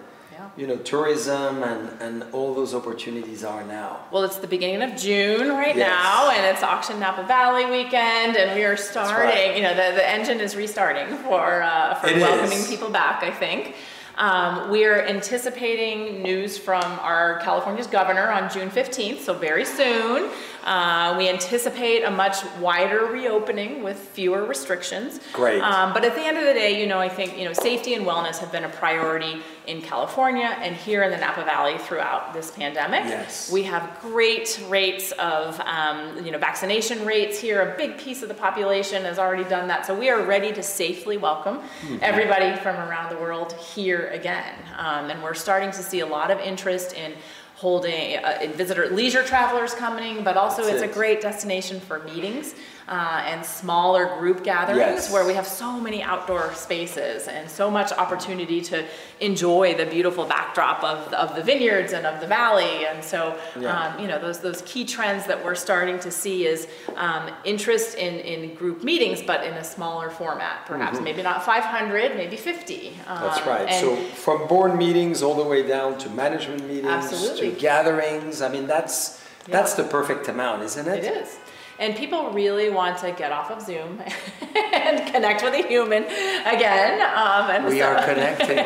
You 0.59 0.67
know 0.67 0.77
tourism 0.79 1.63
and, 1.63 1.89
and 2.03 2.25
all 2.33 2.53
those 2.53 2.75
opportunities 2.75 3.45
are 3.45 3.63
now. 3.65 4.01
Well, 4.11 4.25
it's 4.25 4.37
the 4.39 4.49
beginning 4.49 4.83
of 4.83 4.99
June 4.99 5.49
right 5.51 5.77
Yes. 5.77 5.89
now, 5.89 6.31
and 6.31 6.45
it's 6.53 6.65
Auction 6.65 6.99
Napa 6.99 7.23
Valley 7.29 7.65
weekend, 7.67 8.37
and 8.37 8.55
we 8.59 8.65
are 8.65 8.77
starting. 8.77 9.29
right. 9.29 9.57
You 9.57 9.63
know, 9.63 9.71
the, 9.75 9.95
the 9.95 10.09
engine 10.09 10.41
is 10.41 10.57
restarting 10.57 11.17
for 11.19 11.63
uh, 11.63 11.95
for 11.95 12.09
It 12.09 12.17
welcoming 12.17 12.59
is. 12.59 12.69
people 12.69 12.91
back. 12.91 13.23
I 13.23 13.31
think. 13.31 13.77
Um, 14.17 14.71
we 14.73 14.85
are 14.85 15.01
anticipating 15.03 16.23
news 16.25 16.59
from 16.59 16.83
our 16.83 17.39
California's 17.39 17.87
governor 17.87 18.29
on 18.33 18.51
June 18.51 18.69
15th, 18.69 19.21
so 19.21 19.33
very 19.33 19.65
soon. 19.65 20.29
Uh, 20.69 21.15
we 21.17 21.31
anticipate 21.31 22.03
a 22.03 22.11
much 22.11 22.45
wider 22.61 23.07
reopening 23.07 23.83
with 23.83 23.97
fewer 23.97 24.45
restrictions. 24.45 25.19
Great. 25.33 25.63
Um, 25.63 25.95
but 25.95 26.05
at 26.05 26.15
the 26.15 26.21
end 26.21 26.37
of 26.37 26.45
the 26.45 26.53
day, 26.53 26.79
you 26.79 26.87
know, 26.87 26.99
I 26.99 27.09
think 27.09 27.39
you 27.39 27.47
know 27.47 27.55
safety 27.55 27.95
and 27.95 28.05
wellness 28.05 28.37
have 28.37 28.53
been 28.53 28.65
a 28.65 28.69
priority 28.69 29.41
in 29.69 29.83
California 29.83 30.57
and 30.61 30.75
here 30.75 31.03
in 31.03 31.11
the 31.11 31.17
Napa 31.19 31.45
Valley 31.45 31.77
throughout 31.79 32.33
this 32.33 32.51
pandemic. 32.51 33.05
Yes. 33.05 33.53
We 33.53 33.63
have 33.65 33.99
great 34.01 34.63
rates 34.67 35.13
of, 35.13 35.61
um, 35.61 36.25
you 36.25 36.33
know, 36.33 36.39
vaccination 36.39 37.05
rates 37.05 37.39
here. 37.39 37.61
A 37.61 37.77
big 37.77 37.99
piece 37.99 38.23
of 38.23 38.29
the 38.29 38.35
population 38.35 39.05
has 39.05 39.19
already 39.19 39.45
done 39.45 39.69
that. 39.69 39.85
So 39.85 39.95
we 39.95 40.09
are 40.09 40.23
ready 40.23 40.53
to 40.55 40.63
safely 40.63 41.19
welcome 41.19 41.61
everybody 42.01 42.57
from 42.61 42.77
around 42.77 43.11
the 43.15 43.19
world 43.19 43.53
here 43.53 44.09
again. 44.09 44.55
Um, 44.79 45.11
and 45.11 45.23
we're 45.23 45.35
starting 45.35 45.71
to 45.71 45.83
see 45.83 46.01
a 46.01 46.07
lot 46.07 46.31
of 46.31 46.39
interest 46.41 46.95
in 46.95 47.13
holding 47.59 48.17
uh, 48.19 48.47
visitor 48.55 48.89
leisure 48.91 49.25
travelers 49.25 49.75
coming, 49.75 50.23
but 50.23 50.37
also 50.37 50.63
That's 50.63 50.75
it's 50.75 50.83
it. 50.83 50.91
a 50.91 50.93
great 50.93 51.21
destination 51.21 51.81
for 51.81 51.99
meetings 52.05 52.55
uh, 52.89 53.23
and 53.27 53.45
smaller 53.45 54.17
group 54.19 54.43
gatherings 54.43 54.79
Yes. 54.79 55.13
where 55.13 55.27
we 55.27 55.35
have 55.35 55.47
so 55.47 55.79
many 55.79 56.03
outdoor 56.03 56.55
spaces 56.55 57.29
and 57.29 57.49
so 57.51 57.71
much 57.71 57.93
opportunity 57.93 58.61
to 58.63 58.85
enjoy 59.21 59.75
the 59.75 59.85
beautiful 59.85 60.25
backdrop 60.25 60.83
of, 60.83 61.13
of 61.13 61.37
the 61.37 61.43
vineyards 61.43 61.93
and 61.93 62.07
of 62.07 62.21
the 62.21 62.27
valley. 62.27 62.87
And 62.87 63.05
so, 63.05 63.37
Yeah. 63.61 63.79
um, 63.95 64.01
you 64.01 64.09
know, 64.09 64.19
those, 64.19 64.39
those 64.41 64.63
key 64.63 64.85
trends 64.87 65.27
that 65.27 65.45
we're 65.45 65.55
starting 65.55 65.99
to 66.01 66.11
see 66.11 66.47
is 66.47 66.67
um, 66.97 67.31
interest 67.45 67.97
in, 67.99 68.15
in 68.21 68.55
group 68.55 68.83
meetings, 68.83 69.23
but 69.23 69.45
in 69.45 69.53
a 69.55 69.65
smaller 69.65 70.09
format, 70.09 70.65
perhaps. 70.65 70.99
Maybe 71.01 71.23
not 71.23 71.45
500, 71.45 72.17
maybe 72.17 72.37
50. 72.37 72.75
Mm-hmm. 72.75 73.25
That's 73.25 73.41
Um, 73.41 73.49
right. 73.49 73.73
So 73.75 73.97
from 73.97 74.47
board 74.49 74.77
meetings 74.77 75.23
all 75.23 75.35
the 75.35 75.45
way 75.45 75.63
down 75.67 75.99
to 75.99 76.09
management 76.11 76.67
meetings 76.67 76.87
Absolutely. 76.87 77.51
to 77.51 77.57
gatherings. 77.61 78.41
I 78.41 78.49
mean, 78.49 78.67
that's 78.67 79.23
that's 79.47 79.75
the 79.75 79.85
perfect 79.85 80.29
amount, 80.29 80.63
isn't 80.63 80.87
it? 80.87 81.05
It 81.05 81.17
is. 81.23 81.39
And 81.79 81.95
people 81.95 82.31
really 82.31 82.71
want 82.71 82.99
to 82.99 83.13
get 83.13 83.31
off 83.31 83.51
of 83.53 83.63
Zoom 83.63 84.03
and 84.73 85.07
connect 85.13 85.45
with 85.45 85.55
a 85.55 85.67
human 85.67 86.03
again. 86.05 87.01
Um, 87.03 87.51
and 87.51 87.65
We 87.67 87.79
so- 87.79 87.87
are 87.87 88.05
connecting. 88.05 88.57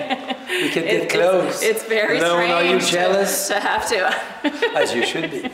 We 0.63 0.71
can 0.71 0.83
get 0.85 0.95
It's- 0.95 1.13
close. 1.13 1.63
It's, 1.63 1.81
it's 1.81 1.85
very 1.85 2.19
Alone, 2.19 2.31
strange 2.47 2.53
are 2.53 2.65
you 2.75 2.81
jealous? 2.81 3.49
To, 3.49 3.61
have 3.61 3.87
to. 3.91 4.15
As 4.79 4.95
you 4.95 5.05
should 5.05 5.31
be. 5.31 5.51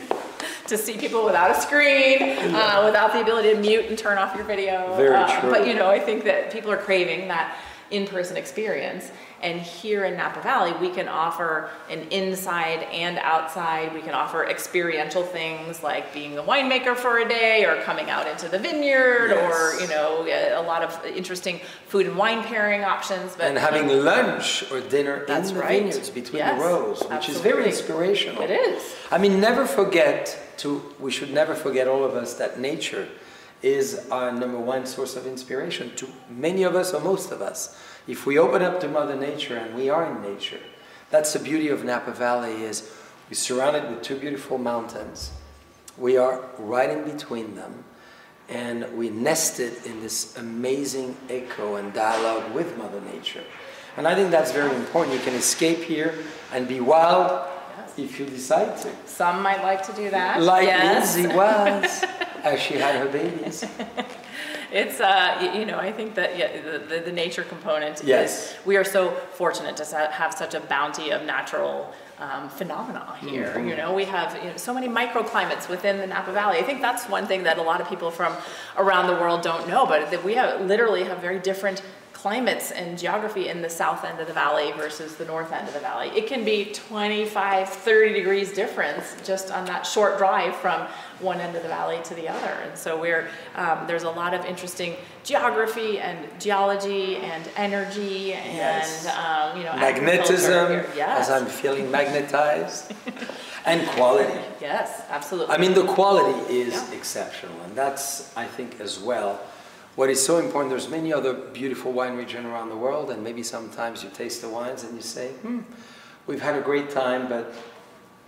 to 0.68 0.79
see 0.79 0.97
people 0.99 1.25
without 1.25 1.51
a 1.51 1.61
screen, 1.61 2.23
uh, 2.55 2.83
without 2.85 3.12
the 3.12 3.23
ability 3.23 3.51
to 3.55 3.59
mute 3.59 3.87
and 3.87 3.99
turn 3.99 4.18
off 4.18 4.37
your 4.37 4.44
video. 4.44 4.94
Very 4.97 5.16
Uh, 5.16 5.40
true. 5.40 5.51
But 5.51 5.66
you 5.66 5.75
know, 5.75 5.88
I 5.90 5.99
think 5.99 6.25
that 6.25 6.53
people 6.53 6.71
are 6.71 6.77
craving 6.77 7.27
that 7.29 7.57
in-person 7.90 8.37
experience. 8.37 9.11
And 9.40 9.61
here 9.61 10.05
in 10.05 10.16
Napa 10.16 10.40
Valley, 10.42 10.72
we 10.81 10.90
can 10.92 11.07
offer 11.07 11.70
an 11.88 12.01
inside 12.11 12.83
and 12.90 13.18
outside. 13.18 13.94
We 13.94 14.01
can 14.01 14.12
offer 14.12 14.44
experiential 14.44 15.22
things 15.22 15.81
like 15.83 16.12
being 16.12 16.37
a 16.38 16.42
winemaker 16.42 16.96
for 16.96 17.18
a 17.18 17.29
day, 17.29 17.64
or 17.64 17.81
coming 17.83 18.11
out 18.11 18.27
into 18.27 18.48
the 18.48 18.59
vineyard, 18.59 19.31
Yes. 19.31 19.77
or 19.79 19.81
you 19.81 19.88
know, 19.88 20.27
a 20.59 20.62
lot 20.62 20.83
of 20.83 21.05
interesting 21.07 21.61
food 21.87 22.07
and 22.07 22.16
wine 22.16 22.42
pairing 22.42 22.83
options. 22.83 23.37
But 23.37 23.46
and 23.46 23.59
having 23.59 23.87
lunch 24.05 24.64
or 24.72 24.81
dinner 24.81 25.24
That's 25.27 25.51
in 25.51 25.55
the 25.55 25.61
right. 25.61 25.83
vineyards 25.85 26.11
between 26.11 26.38
Yes, 26.40 26.59
the 26.61 26.66
rows, 26.66 27.03
which 27.05 27.29
is 27.29 27.40
very 27.40 27.66
inspirational. 27.66 28.42
it 28.42 28.51
is. 28.51 28.83
I 29.12 29.18
mean, 29.18 29.40
never 29.40 29.66
forget 29.66 30.37
to, 30.59 30.83
we 30.98 31.12
should 31.12 31.33
never 31.33 31.55
forget, 31.55 31.87
all 31.87 32.05
of 32.05 32.14
us, 32.14 32.35
that 32.35 32.59
nature 32.59 33.07
is 33.62 34.07
our 34.11 34.33
number 34.33 34.59
one 34.59 34.87
source 34.87 35.16
of 35.16 35.27
inspiration 35.27 35.94
to 35.97 36.09
many 36.31 36.62
of 36.62 36.75
us 36.75 36.94
or 36.94 37.01
most 37.01 37.33
of 37.33 37.42
us. 37.42 37.77
If 38.07 38.27
we 38.27 38.38
open 38.38 38.62
up 38.62 38.81
to 38.81 38.88
Mother 38.88 39.16
Nature 39.16 39.57
and 39.57 39.75
we 39.75 39.90
are 39.90 40.11
in 40.11 40.23
nature, 40.23 40.61
that's 41.11 41.33
the 41.33 41.38
beauty 41.38 41.68
of 41.68 41.85
Napa 41.85 42.12
Valley 42.12 42.62
is 42.62 42.92
we're 43.29 43.35
surrounded 43.35 43.90
with 43.90 44.03
two 44.03 44.16
beautiful 44.16 44.59
mountains. 44.59 45.33
We 45.97 46.16
are 46.16 46.44
right 46.59 46.90
in 46.90 47.05
between 47.05 47.57
them 47.57 47.85
and 48.49 48.97
we 48.97 49.11
nested 49.11 49.85
in 49.85 50.01
this 50.01 50.37
amazing 50.38 51.16
echo 51.29 51.77
and 51.77 51.92
dialogue 51.92 52.53
with 52.55 52.77
Mother 52.79 53.01
Nature. 53.12 53.44
And 53.97 54.07
I 54.07 54.14
think 54.14 54.31
that's 54.31 54.53
very 54.53 54.75
important. 54.75 55.16
You 55.16 55.23
can 55.23 55.35
escape 55.35 55.83
here 55.83 56.14
and 56.53 56.66
be 56.66 56.81
wild 56.81 57.47
if 57.99 58.18
you 58.18 58.27
decide 58.27 58.79
to. 58.79 58.90
Some 59.07 59.42
might 59.42 59.62
like 59.62 59.85
to 59.87 59.92
do 59.92 60.09
that. 60.11 60.40
Like 60.40 60.66
yes. 60.66 61.16
Lindsay 61.16 61.35
was 61.35 62.05
as 62.55 62.61
she 62.61 62.75
had 62.75 62.97
her 62.97 63.09
babies. 63.09 63.65
It's, 64.71 65.01
uh, 65.01 65.51
you 65.55 65.65
know, 65.65 65.79
I 65.79 65.91
think 65.93 66.15
that 66.17 66.37
yeah, 66.37 66.61
the, 66.61 67.01
the, 67.01 67.13
nature 67.13 67.43
component 67.43 68.03
Yes. 68.05 68.53
is, 68.53 68.67
we 68.67 68.77
are 68.77 68.85
so 68.85 69.13
fortunate 69.33 69.79
to 69.79 70.11
have 70.11 70.35
such 70.35 70.53
a 70.53 70.61
bounty 70.61 71.11
of 71.11 71.25
natural 71.25 71.91
um, 72.19 72.51
phenomena 72.51 73.17
here. 73.21 73.55
Mm-hmm. 73.55 73.69
You 73.69 73.77
know, 73.77 73.95
we 73.95 74.05
have 74.05 74.37
you 74.37 74.51
know, 74.51 74.57
so 74.57 74.75
many 74.75 74.87
microclimates 74.87 75.71
within 75.71 75.97
the 75.97 76.07
Napa 76.07 76.33
Valley. 76.33 76.59
I 76.59 76.63
think 76.63 76.83
that's 76.83 77.09
one 77.09 77.27
thing 77.27 77.45
that 77.45 77.57
a 77.57 77.63
lot 77.63 77.81
of 77.81 77.89
people 77.89 78.11
from 78.11 78.35
around 78.77 79.07
the 79.07 79.15
world 79.15 79.41
don't 79.43 79.67
know, 79.69 79.87
but 79.87 80.11
that 80.11 80.23
we 80.23 80.35
have, 80.35 80.61
literally 80.61 81.05
have 81.05 81.19
very 81.19 81.39
different 81.39 81.83
climates 82.23 82.73
and 82.73 82.99
geography 82.99 83.49
in 83.49 83.63
the 83.63 83.71
south 83.71 84.05
end 84.05 84.19
of 84.19 84.27
the 84.27 84.33
valley 84.33 84.73
versus 84.73 85.15
the 85.15 85.25
north 85.25 85.53
end 85.53 85.69
of 85.69 85.73
the 85.75 85.79
valley. 85.79 86.09
It 86.17 86.27
can 86.27 86.45
be 86.45 86.65
25, 86.73 87.69
30 87.69 88.13
degrees 88.13 88.53
difference 88.53 89.15
just 89.25 89.53
on 89.53 89.65
that 89.67 89.87
short 89.87 90.19
drive 90.19 90.57
from 90.57 90.89
one 91.21 91.39
end 91.41 91.57
of 91.57 91.63
the 91.63 91.69
valley 91.69 92.01
to 92.03 92.15
the 92.15 92.29
other. 92.29 92.53
And 92.65 92.77
so 92.77 93.01
we're, 93.01 93.29
um, 93.55 93.87
there's 93.87 94.03
a 94.03 94.11
lot 94.11 94.35
of 94.35 94.45
interesting 94.47 94.97
geography 95.23 96.01
and 96.01 96.19
geology 96.41 97.17
and 97.19 97.49
energy 97.57 98.33
and, 98.33 98.57
Yes. 98.57 99.07
um, 99.07 99.57
you 99.57 99.63
know, 99.63 99.77
Magnetism. 99.77 100.87
Yes. 100.97 101.29
as 101.29 101.31
I'm 101.31 101.47
feeling 101.47 101.89
magnetized, 101.89 102.93
and 103.65 103.87
quality. 103.91 104.41
yes, 104.61 105.03
absolutely. 105.11 105.55
I 105.55 105.59
mean, 105.59 105.75
the 105.75 105.87
quality 105.87 106.37
is 106.53 106.75
Yeah. 106.75 106.97
exceptional, 106.99 107.55
and 107.65 107.77
that's, 107.77 108.37
I 108.37 108.45
think, 108.47 108.81
as 108.81 108.99
well. 108.99 109.39
What 109.99 110.11
is 110.11 110.25
so 110.25 110.39
important, 110.39 110.71
there's 110.71 110.89
many 110.89 111.13
other 111.13 111.35
beautiful 111.35 111.91
wine 111.91 112.17
regions 112.17 112.47
around 112.47 112.69
the 112.69 112.77
world, 112.77 113.11
and 113.11 113.25
maybe 113.25 113.43
sometimes 113.43 114.05
you 114.05 114.11
taste 114.11 114.43
the 114.43 114.49
wines 114.49 114.85
and 114.85 114.95
you 114.95 115.03
say, 115.03 115.31
hmm, 115.43 115.63
we've 116.29 116.41
had 116.41 116.55
a 116.55 116.61
great 116.61 116.89
time, 116.89 117.29
but, 117.29 117.53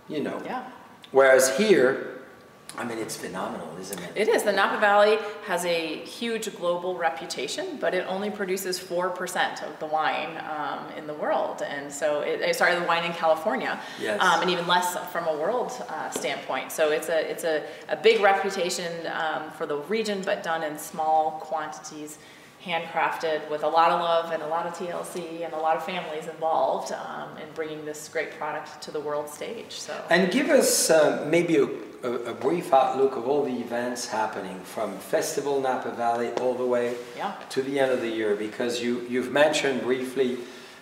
you 0.09 0.21
know. 0.21 0.41
yeah. 0.43 0.69
Whereas 1.13 1.55
here, 1.55 2.10
I 2.77 2.85
mean, 2.85 2.97
it's 2.99 3.17
phenomenal, 3.17 3.67
isn't 3.79 3.99
it? 3.99 4.11
It 4.15 4.27
is. 4.29 4.43
The 4.43 4.51
Napa 4.51 4.79
Valley 4.79 5.17
has 5.45 5.65
a 5.65 5.97
huge 6.05 6.55
global 6.55 6.95
reputation, 6.97 7.77
but 7.81 7.93
it 7.93 8.05
only 8.07 8.29
produces 8.29 8.79
4% 8.79 9.63
of 9.63 9.77
the 9.79 9.85
wine 9.87 10.37
um, 10.49 10.85
in 10.97 11.05
the 11.05 11.13
world. 11.13 11.61
And 11.61 11.91
so, 11.91 12.21
it, 12.21 12.41
eh, 12.41 12.53
sorry, 12.53 12.79
the 12.79 12.85
wine 12.85 13.03
in 13.03 13.11
California, 13.13 13.79
Yes. 13.99 14.21
um, 14.21 14.41
and 14.41 14.49
even 14.49 14.67
less 14.67 14.97
from 15.11 15.27
a 15.27 15.33
world 15.33 15.71
uh, 15.89 16.09
standpoint. 16.11 16.71
So, 16.71 16.91
it's 16.91 17.09
a, 17.09 17.29
it's 17.29 17.43
a, 17.43 17.63
a 17.89 17.97
big 17.97 18.21
reputation 18.21 18.91
um, 19.07 19.51
for 19.51 19.65
the 19.65 19.77
region, 19.77 20.21
but 20.23 20.41
done 20.41 20.63
in 20.63 20.77
small 20.77 21.31
quantities, 21.41 22.19
handcrafted 22.65 23.49
with 23.49 23.63
a 23.63 23.67
lot 23.67 23.91
of 23.91 23.99
love 24.01 24.31
and 24.31 24.43
a 24.43 24.47
lot 24.47 24.65
of 24.65 24.73
TLC 24.73 25.43
and 25.43 25.53
a 25.53 25.57
lot 25.57 25.75
of 25.75 25.83
families 25.83 26.27
involved 26.27 26.91
um, 26.91 27.35
in 27.37 27.47
bringing 27.55 27.85
this 27.85 28.07
great 28.07 28.31
product 28.37 28.81
to 28.83 28.91
the 28.91 28.99
world 28.99 29.27
stage. 29.27 29.71
So, 29.71 29.99
And 30.09 30.31
give 30.31 30.49
us 30.49 30.89
uh, 30.89 31.25
maybe 31.29 31.57
a, 31.57 31.67
a, 32.03 32.11
a 32.11 32.33
brief 32.33 32.71
outlook 32.73 33.15
of 33.15 33.27
all 33.27 33.43
the 33.43 33.59
events 33.59 34.07
happening 34.07 34.59
from 34.63 34.97
Festival 34.97 35.59
Napa 35.59 35.91
Valley 35.91 36.29
all 36.33 36.53
the 36.53 36.65
way 36.65 36.95
yeah, 37.17 37.33
to 37.49 37.61
the 37.63 37.79
end 37.79 37.91
of 37.91 38.01
the 38.01 38.09
year, 38.09 38.35
because 38.35 38.81
you, 38.81 39.05
you've 39.09 39.31
mentioned 39.31 39.81
briefly 39.81 40.37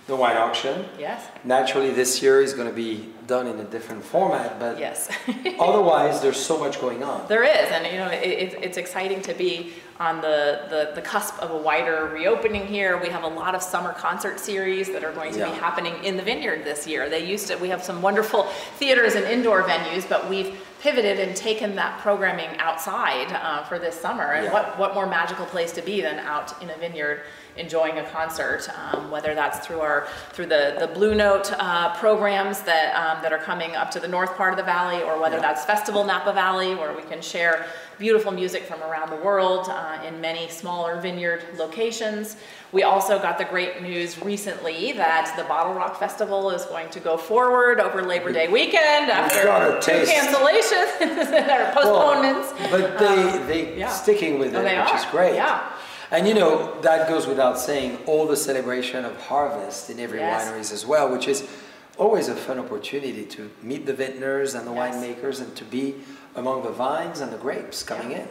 the 0.10 0.16
wine 0.16 0.36
auction. 0.36 0.86
yes, 1.00 1.26
Naturally, 1.44 1.92
this 1.92 2.22
year 2.22 2.42
is 2.42 2.54
going 2.54 2.68
to 2.68 2.74
be 2.74 3.08
done 3.28 3.46
in 3.46 3.60
a 3.60 3.64
different 3.64 4.04
format, 4.04 4.60
but 4.60 4.80
yes. 4.80 5.08
otherwise, 5.60 6.20
there's 6.20 6.44
so 6.44 6.58
much 6.58 6.82
going 6.82 7.04
on. 7.04 7.28
There 7.28 7.44
is, 7.44 7.70
and 7.72 7.86
you 7.86 8.00
know, 8.00 8.08
it, 8.10 8.24
it, 8.54 8.60
it's 8.64 8.78
exciting 8.78 9.22
to 9.22 9.34
be 9.36 9.72
on 10.00 10.20
the, 10.22 10.66
the, 10.70 10.92
the 10.96 11.02
cusp 11.02 11.38
of 11.40 11.52
a 11.52 11.58
wider 11.58 12.10
reopening 12.12 12.66
here. 12.66 12.98
We 13.02 13.10
have 13.10 13.24
a 13.24 13.28
lot 13.28 13.54
of 13.54 13.62
summer 13.62 13.94
concert 13.94 14.40
series 14.40 14.88
that 14.92 15.04
are 15.04 15.12
going 15.14 15.32
to 15.34 15.44
be 15.46 15.52
happening 15.52 16.04
in 16.04 16.18
the 16.18 16.24
vineyard 16.24 16.64
this 16.66 16.88
year. 16.88 17.08
They 17.10 17.30
used 17.30 17.48
to, 17.48 17.58
we 17.58 17.70
have 17.70 17.84
some 17.84 18.02
wonderful 18.02 18.44
theaters 18.78 19.14
and 19.16 19.26
indoor 19.26 19.62
venues, 19.64 20.10
but 20.10 20.28
we've 20.28 20.58
pivoted 20.82 21.20
and 21.20 21.36
taken 21.36 21.76
that 21.76 22.00
programming 22.00 22.50
outside 22.58 23.28
uh, 23.34 23.64
for 23.66 23.78
this 23.78 24.00
summer. 24.00 24.32
And 24.32 24.46
Yeah. 24.46 24.54
what, 24.54 24.80
what 24.80 24.94
more 24.96 25.06
magical 25.06 25.46
place 25.46 25.72
to 25.74 25.82
be 25.84 26.02
than 26.02 26.18
out 26.20 26.60
in 26.64 26.70
a 26.72 26.78
vineyard 26.78 27.24
enjoying 27.58 27.98
a 27.98 28.04
concert, 28.10 28.68
um, 28.94 29.12
whether 29.12 29.36
that's 29.36 29.66
through 29.66 29.82
our 29.82 30.08
through 30.32 30.46
the 30.48 30.76
the 30.80 30.88
Blue 30.88 31.16
Note 31.16 31.52
uh, 31.60 31.94
programs 31.96 32.62
that 32.62 32.96
um, 32.96 33.22
that 33.24 33.32
are 33.34 33.38
coming 33.40 33.76
up 33.76 33.92
to 33.92 34.00
the 34.00 34.08
north 34.08 34.36
part 34.36 34.52
of 34.54 34.58
the 34.58 34.64
valley, 34.64 35.02
or 35.04 35.20
whether 35.20 35.38
Yeah. 35.38 35.42
that's 35.42 35.66
Festival 35.66 36.04
Napa 36.04 36.34
Valley, 36.34 36.76
where 36.76 36.94
we 36.94 37.02
can 37.04 37.22
share 37.22 37.66
beautiful 37.98 38.32
music 38.32 38.64
from 38.64 38.82
around 38.84 39.10
the 39.10 39.18
world 39.18 39.68
uh, 39.70 40.02
in 40.08 40.22
many 40.22 40.48
smaller 40.48 41.02
vineyard 41.02 41.44
locations. 41.58 42.38
We 42.72 42.84
also 42.84 43.20
got 43.20 43.38
the 43.38 43.44
great 43.46 43.82
news 43.82 44.22
recently 44.22 44.94
that 44.94 45.34
the 45.36 45.44
Bottle 45.44 45.74
Rock 45.74 46.00
Festival 46.00 46.50
is 46.52 46.64
going 46.66 46.90
to 46.92 47.00
go 47.02 47.18
forward 47.18 47.80
over 47.82 48.02
Labor 48.04 48.32
Day 48.32 48.48
weekend 48.48 49.10
after 49.12 49.42
two 49.82 50.06
cancellations 50.06 51.02
or 51.02 51.74
postponements. 51.74 52.54
But 52.72 52.98
they, 53.00 53.06
Um, 53.08 53.48
they 53.48 53.76
yeah. 53.78 53.90
sticking 53.90 54.40
with 54.40 54.54
it, 54.56 54.58
Oh, 54.66 54.84
which 54.84 54.94
is 54.94 55.06
great. 55.12 55.36
Yeah. 55.36 55.68
And 56.12 56.28
you 56.28 56.34
know, 56.34 56.80
that 56.82 57.08
goes 57.08 57.28
without 57.28 57.60
saying, 57.60 57.98
all 58.08 58.26
the 58.28 58.36
celebration 58.36 59.06
of 59.06 59.16
harvest 59.22 59.90
in 59.90 60.00
every 60.00 60.20
Yes. 60.20 60.48
wineries 60.50 60.74
as 60.74 60.86
well, 60.86 61.10
which 61.10 61.28
is 61.28 61.48
always 61.98 62.30
a 62.30 62.36
fun 62.36 62.58
opportunity 62.60 63.26
to 63.26 63.52
meet 63.62 63.86
the 63.86 63.94
vintners 63.94 64.56
and 64.56 64.66
the 64.66 64.74
Yes. 64.74 64.96
winemakers 64.96 65.40
and 65.40 65.56
to 65.56 65.64
be 65.66 65.96
among 66.36 66.64
the 66.64 66.72
vines 66.72 67.20
and 67.20 67.32
the 67.32 67.38
grapes 67.38 67.84
coming 67.84 68.12
in. 68.12 68.28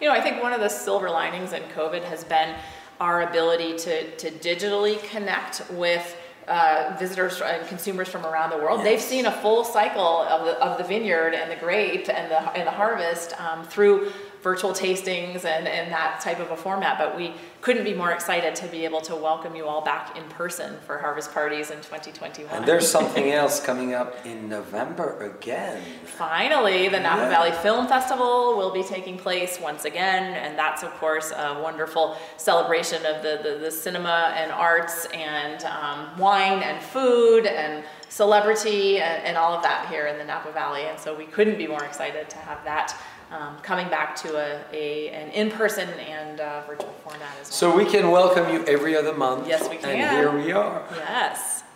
You 0.00 0.08
know, 0.08 0.14
I 0.14 0.20
think 0.20 0.42
one 0.42 0.52
of 0.52 0.60
the 0.60 0.68
silver 0.68 1.08
linings 1.08 1.52
in 1.52 1.62
COVID 1.74 2.02
has 2.04 2.24
been 2.24 2.54
our 3.00 3.22
ability 3.22 3.78
to, 3.78 4.10
to 4.16 4.30
digitally 4.30 5.02
connect 5.04 5.62
with 5.70 6.16
uh, 6.48 6.94
visitors 6.98 7.40
and 7.40 7.66
consumers 7.68 8.08
from 8.08 8.26
around 8.26 8.50
the 8.50 8.56
world. 8.58 8.84
They've 8.84 9.00
seen 9.00 9.26
a 9.26 9.32
full 9.32 9.64
cycle 9.64 10.22
of 10.22 10.44
the, 10.44 10.52
of 10.62 10.76
the 10.76 10.84
vineyard 10.84 11.34
and 11.34 11.50
the 11.50 11.56
grape 11.56 12.08
and 12.08 12.30
the, 12.30 12.40
and 12.58 12.66
the 12.66 12.72
harvest 12.72 13.38
um, 13.40 13.64
through 13.64 14.12
virtual 14.42 14.72
tastings 14.72 15.44
and, 15.44 15.68
and 15.68 15.92
that 15.92 16.20
type 16.20 16.40
of 16.40 16.50
a 16.50 16.56
format. 16.56 16.98
But 16.98 17.16
we 17.16 17.34
couldn't 17.60 17.84
be 17.84 17.94
more 17.94 18.10
excited 18.10 18.56
to 18.56 18.66
be 18.66 18.84
able 18.84 19.00
to 19.02 19.14
welcome 19.14 19.54
you 19.54 19.66
all 19.66 19.82
back 19.82 20.16
in 20.18 20.24
person 20.24 20.74
for 20.84 20.98
harvest 20.98 21.32
parties 21.32 21.70
in 21.70 21.76
2021. 21.78 22.52
And 22.54 22.66
there's 22.66 22.90
something 22.90 23.30
else 23.30 23.60
coming 23.64 23.94
up 23.94 24.26
in 24.26 24.48
November 24.48 25.20
again. 25.20 25.80
Finally, 26.04 26.88
the 26.88 26.98
Napa 26.98 27.22
Yeah. 27.22 27.28
Valley 27.28 27.52
Film 27.62 27.86
Festival 27.86 28.56
will 28.56 28.72
be 28.72 28.82
taking 28.82 29.16
place 29.16 29.60
once 29.60 29.84
again, 29.84 30.34
and 30.34 30.58
that's, 30.58 30.82
of 30.82 30.90
course, 30.94 31.30
a 31.30 31.60
wonderful 31.62 32.16
celebration 32.36 33.06
of 33.06 33.22
the, 33.22 33.40
the, 33.42 33.58
the 33.60 33.70
cinema 33.70 34.32
and 34.36 34.50
arts 34.50 35.06
and 35.14 35.62
um, 35.64 36.18
wine 36.18 36.62
and 36.62 36.82
food 36.82 37.46
and 37.46 37.84
celebrity 38.08 38.98
and, 39.00 39.24
and 39.24 39.36
all 39.38 39.54
of 39.54 39.62
that 39.62 39.88
here 39.88 40.06
in 40.08 40.18
the 40.18 40.24
Napa 40.24 40.52
Valley. 40.52 40.82
And 40.82 40.98
so 40.98 41.16
we 41.16 41.26
couldn't 41.26 41.56
be 41.56 41.66
more 41.66 41.84
excited 41.84 42.28
to 42.30 42.36
have 42.38 42.62
that 42.64 42.94
um, 43.32 43.56
coming 43.62 43.88
back 43.88 44.14
to 44.16 44.36
a, 44.36 44.60
a, 44.72 45.08
an 45.10 45.30
in-person 45.30 45.88
and 45.88 46.40
uh, 46.40 46.62
virtual 46.66 46.92
format 47.02 47.22
as 47.40 47.48
well. 47.48 47.72
So 47.72 47.76
we 47.76 47.84
can 47.84 48.10
welcome 48.10 48.52
you 48.52 48.64
every 48.66 48.96
other 48.96 49.14
month. 49.14 49.48
Yes, 49.48 49.68
we 49.68 49.76
can. 49.76 49.90
And 49.90 50.16
here 50.16 50.30
we 50.30 50.52
are. 50.52 50.84
yes. 50.90 51.64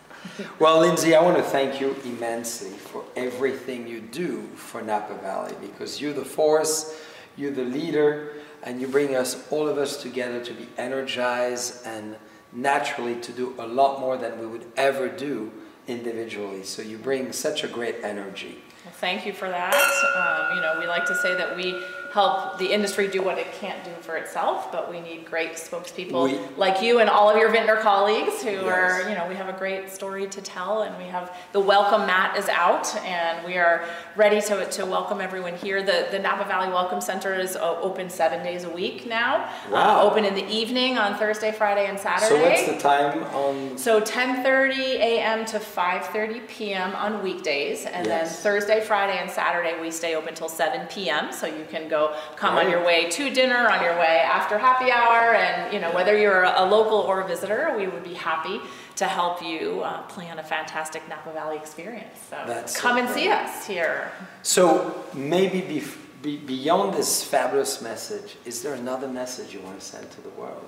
Well, 0.59 0.81
Lindsay, 0.81 1.15
I 1.15 1.23
want 1.23 1.37
to 1.37 1.43
thank 1.43 1.81
you 1.81 1.95
immensely 2.05 2.71
for 2.71 3.05
everything 3.15 3.87
you 3.87 4.01
do 4.01 4.43
for 4.57 4.83
Napa 4.83 5.15
Valley 5.15 5.55
because 5.61 6.01
you're 6.01 6.13
the 6.13 6.25
force, 6.25 7.01
you're 7.37 7.53
the 7.53 7.65
leader, 7.65 8.33
and 8.65 8.81
you 8.81 8.89
bring 8.89 9.15
us, 9.15 9.47
all 9.51 9.69
of 9.69 9.79
us 9.79 10.03
together 10.03 10.45
to 10.45 10.53
be 10.53 10.69
energized 10.77 11.87
and 11.87 12.17
naturally 12.53 13.15
to 13.21 13.33
do 13.33 13.55
a 13.59 13.67
lot 13.67 14.01
more 14.01 14.17
than 14.17 14.39
we 14.41 14.47
would 14.47 14.67
ever 14.77 15.09
do 15.09 15.53
individually. 15.87 16.65
So 16.65 16.83
you 16.83 16.99
bring 16.99 17.33
such 17.33 17.63
a 17.63 17.69
great 17.69 17.97
energy. 18.03 18.63
Well, 18.87 18.95
thank 18.95 19.27
you 19.27 19.33
for 19.33 19.49
that. 19.49 19.75
Um, 20.15 20.57
you 20.57 20.63
know, 20.63 20.79
we 20.79 20.87
like 20.87 21.07
to 21.07 21.15
say 21.17 21.35
that 21.35 21.57
we 21.57 21.83
help 22.13 22.59
the 22.59 22.67
industry 22.73 23.09
do 23.09 23.23
what 23.23 23.39
it 23.39 23.53
can't 23.53 23.83
do 23.85 23.91
for 24.01 24.17
itself, 24.17 24.71
but 24.73 24.91
we 24.91 25.01
need 25.01 25.25
great 25.25 25.53
spokespeople 25.55 26.25
We- 26.25 26.39
like 26.57 26.81
you 26.83 27.01
and 27.01 27.11
all 27.11 27.29
of 27.29 27.37
your 27.37 27.51
vintner 27.51 27.77
colleagues 27.77 28.43
who 28.43 28.51
Yes. 28.51 28.65
are, 28.65 29.09
you 29.09 29.15
know, 29.17 29.27
we 29.29 29.35
have 29.35 29.49
a 29.49 29.53
great 29.59 29.91
story 29.93 30.27
to 30.29 30.41
tell 30.41 30.83
and 30.83 30.97
we 30.99 31.05
have 31.05 31.31
the 31.53 31.61
welcome 31.61 32.07
mat 32.07 32.37
is 32.37 32.49
out 32.49 32.95
and 33.05 33.45
we 33.47 33.57
are 33.59 33.85
ready 34.17 34.41
to, 34.41 34.65
to 34.71 34.87
welcome 34.87 35.21
everyone 35.21 35.55
here. 35.57 35.83
The, 35.83 36.09
the 36.11 36.19
Napa 36.19 36.45
Valley 36.45 36.69
Welcome 36.69 37.01
Center 37.01 37.35
is 37.35 37.57
open 37.57 38.09
seven 38.11 38.43
days 38.45 38.65
a 38.65 38.71
week 38.71 39.07
now. 39.07 39.49
Wow. 39.71 40.01
Uh, 40.01 40.03
open 40.05 40.25
in 40.25 40.35
the 40.35 40.47
evening 40.49 40.99
on 40.99 41.17
Thursday, 41.17 41.53
Friday, 41.53 41.87
and 41.87 41.99
Saturday. 41.99 42.29
So 42.29 42.43
what's 42.43 42.67
the 42.67 42.79
time 42.79 43.23
on? 43.35 43.79
So 43.79 44.01
10:30 44.01 44.97
a.m. 45.11 45.45
to 45.47 45.59
5:30 45.59 46.47
p.m. 46.49 46.95
on 46.95 47.23
weekdays, 47.23 47.85
and 47.87 48.07
then 48.07 48.27
Thursday, 48.27 48.81
Friday, 48.81 49.19
and 49.19 49.31
Saturday 49.31 49.81
we 49.81 49.91
stay 49.91 50.15
open 50.15 50.35
till 50.35 50.49
7 50.49 50.87
p.m. 50.89 51.33
So 51.33 51.47
you 51.47 51.67
can 51.71 51.89
go 51.89 51.96
come 52.37 52.57
on 52.57 52.71
your 52.71 52.85
way 52.85 53.11
to 53.11 53.31
dinner, 53.31 53.69
on 53.75 53.83
your 53.83 53.97
way 53.99 54.17
after 54.39 54.59
happy 54.59 54.91
hour, 54.91 55.35
and 55.35 55.73
you 55.73 55.81
know 55.81 55.93
whether 55.93 56.17
you're 56.17 56.45
a 56.45 56.65
local 56.65 56.99
or 56.99 57.21
a 57.21 57.27
visitor, 57.27 57.75
we 57.77 57.87
would 57.87 58.05
be 58.05 58.15
happy 58.15 58.61
to 58.97 59.07
help 59.07 59.43
you 59.43 59.83
uh, 59.83 60.03
plan 60.03 60.39
a 60.39 60.43
fantastic 60.43 61.07
Napa 61.09 61.33
Valley 61.33 61.57
experience. 61.57 62.19
So 62.31 62.37
That's 62.47 62.75
so 62.75 62.81
come 62.81 62.97
and 62.99 63.09
see 63.09 63.29
us 63.29 63.67
here. 63.67 64.11
So 64.43 65.05
maybe 65.15 65.61
be, 65.61 65.83
be, 66.23 66.37
beyond 66.39 66.95
this 66.95 67.23
fabulous 67.23 67.83
message, 67.83 68.37
is 68.45 68.63
there 68.63 68.75
another 68.75 69.09
message 69.09 69.53
you 69.53 69.61
want 69.61 69.79
to 69.79 69.85
send 69.85 70.11
to 70.13 70.21
the 70.23 70.31
world? 70.31 70.65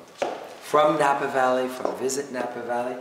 From 0.63 0.99
Napa 0.99 1.29
Valley, 1.29 1.69
from 1.69 1.97
Visit 1.97 2.31
Napa 2.31 2.63
Valley, 2.63 2.97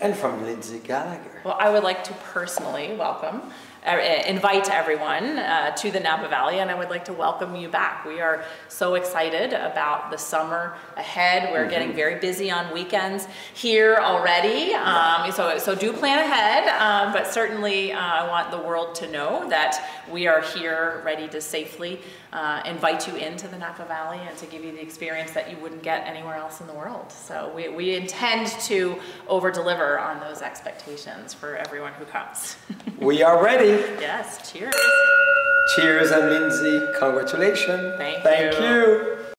and 0.00 0.16
from 0.16 0.42
Lindsay 0.42 0.80
Gallagher. 0.80 1.42
Well, 1.44 1.56
I 1.58 1.70
would 1.70 1.84
like 1.84 2.02
to 2.04 2.12
personally 2.32 2.96
welcome, 2.96 3.42
invite 3.84 4.70
everyone 4.70 5.38
uh, 5.38 5.70
to 5.76 5.90
the 5.90 6.00
Napa 6.00 6.28
Valley, 6.28 6.60
and 6.60 6.70
I 6.70 6.74
would 6.74 6.88
like 6.88 7.04
to 7.04 7.12
welcome 7.12 7.54
you 7.54 7.68
back. 7.68 8.06
We 8.06 8.20
are 8.20 8.44
so 8.68 8.94
excited 8.94 9.52
about 9.52 10.10
the 10.10 10.16
summer 10.16 10.74
ahead. 10.96 11.52
We're 11.52 11.68
getting 11.68 11.92
very 11.92 12.18
busy 12.18 12.50
on 12.50 12.72
weekends 12.72 13.26
here 13.52 13.96
already, 13.96 14.74
um, 14.74 15.30
so 15.32 15.58
so 15.58 15.74
do 15.74 15.92
plan 15.92 16.18
ahead. 16.18 16.68
Um, 16.80 17.12
but 17.12 17.26
certainly, 17.26 17.92
uh, 17.92 17.98
I 18.00 18.26
want 18.28 18.50
the 18.50 18.58
world 18.58 18.94
to 18.96 19.10
know 19.10 19.48
that 19.50 19.86
we 20.10 20.26
are 20.26 20.40
here, 20.40 21.02
ready 21.04 21.28
to 21.28 21.40
safely 21.40 22.00
uh, 22.34 22.60
invite 22.66 23.06
you 23.06 23.14
into 23.14 23.46
the 23.46 23.56
Napa 23.56 23.84
Valley 23.84 24.18
and 24.28 24.36
to 24.38 24.46
give 24.46 24.64
you 24.64 24.72
the 24.72 24.82
experience 24.82 25.30
that 25.30 25.48
you 25.50 25.56
wouldn't 25.58 25.82
get 25.82 26.06
anywhere 26.06 26.34
else 26.34 26.60
in 26.60 26.66
the 26.66 26.74
world. 26.74 27.10
So 27.12 27.52
we, 27.54 27.68
we 27.68 27.94
intend 27.94 28.48
to 28.66 28.96
over 29.28 29.52
deliver 29.52 29.98
on 30.00 30.18
those 30.20 30.42
expectations 30.42 31.32
for 31.32 31.56
everyone 31.56 31.92
who 31.94 32.04
comes. 32.04 32.56
We 33.00 33.22
are 33.22 33.42
ready. 33.42 33.82
yes, 34.00 34.52
cheers. 34.52 34.74
Cheers, 35.76 36.10
and 36.10 36.28
Lindsay, 36.30 36.80
congratulations. 36.98 37.94
Thank 37.98 38.22
Thank 38.22 38.58
you. 38.60 38.64
you. 38.66 39.23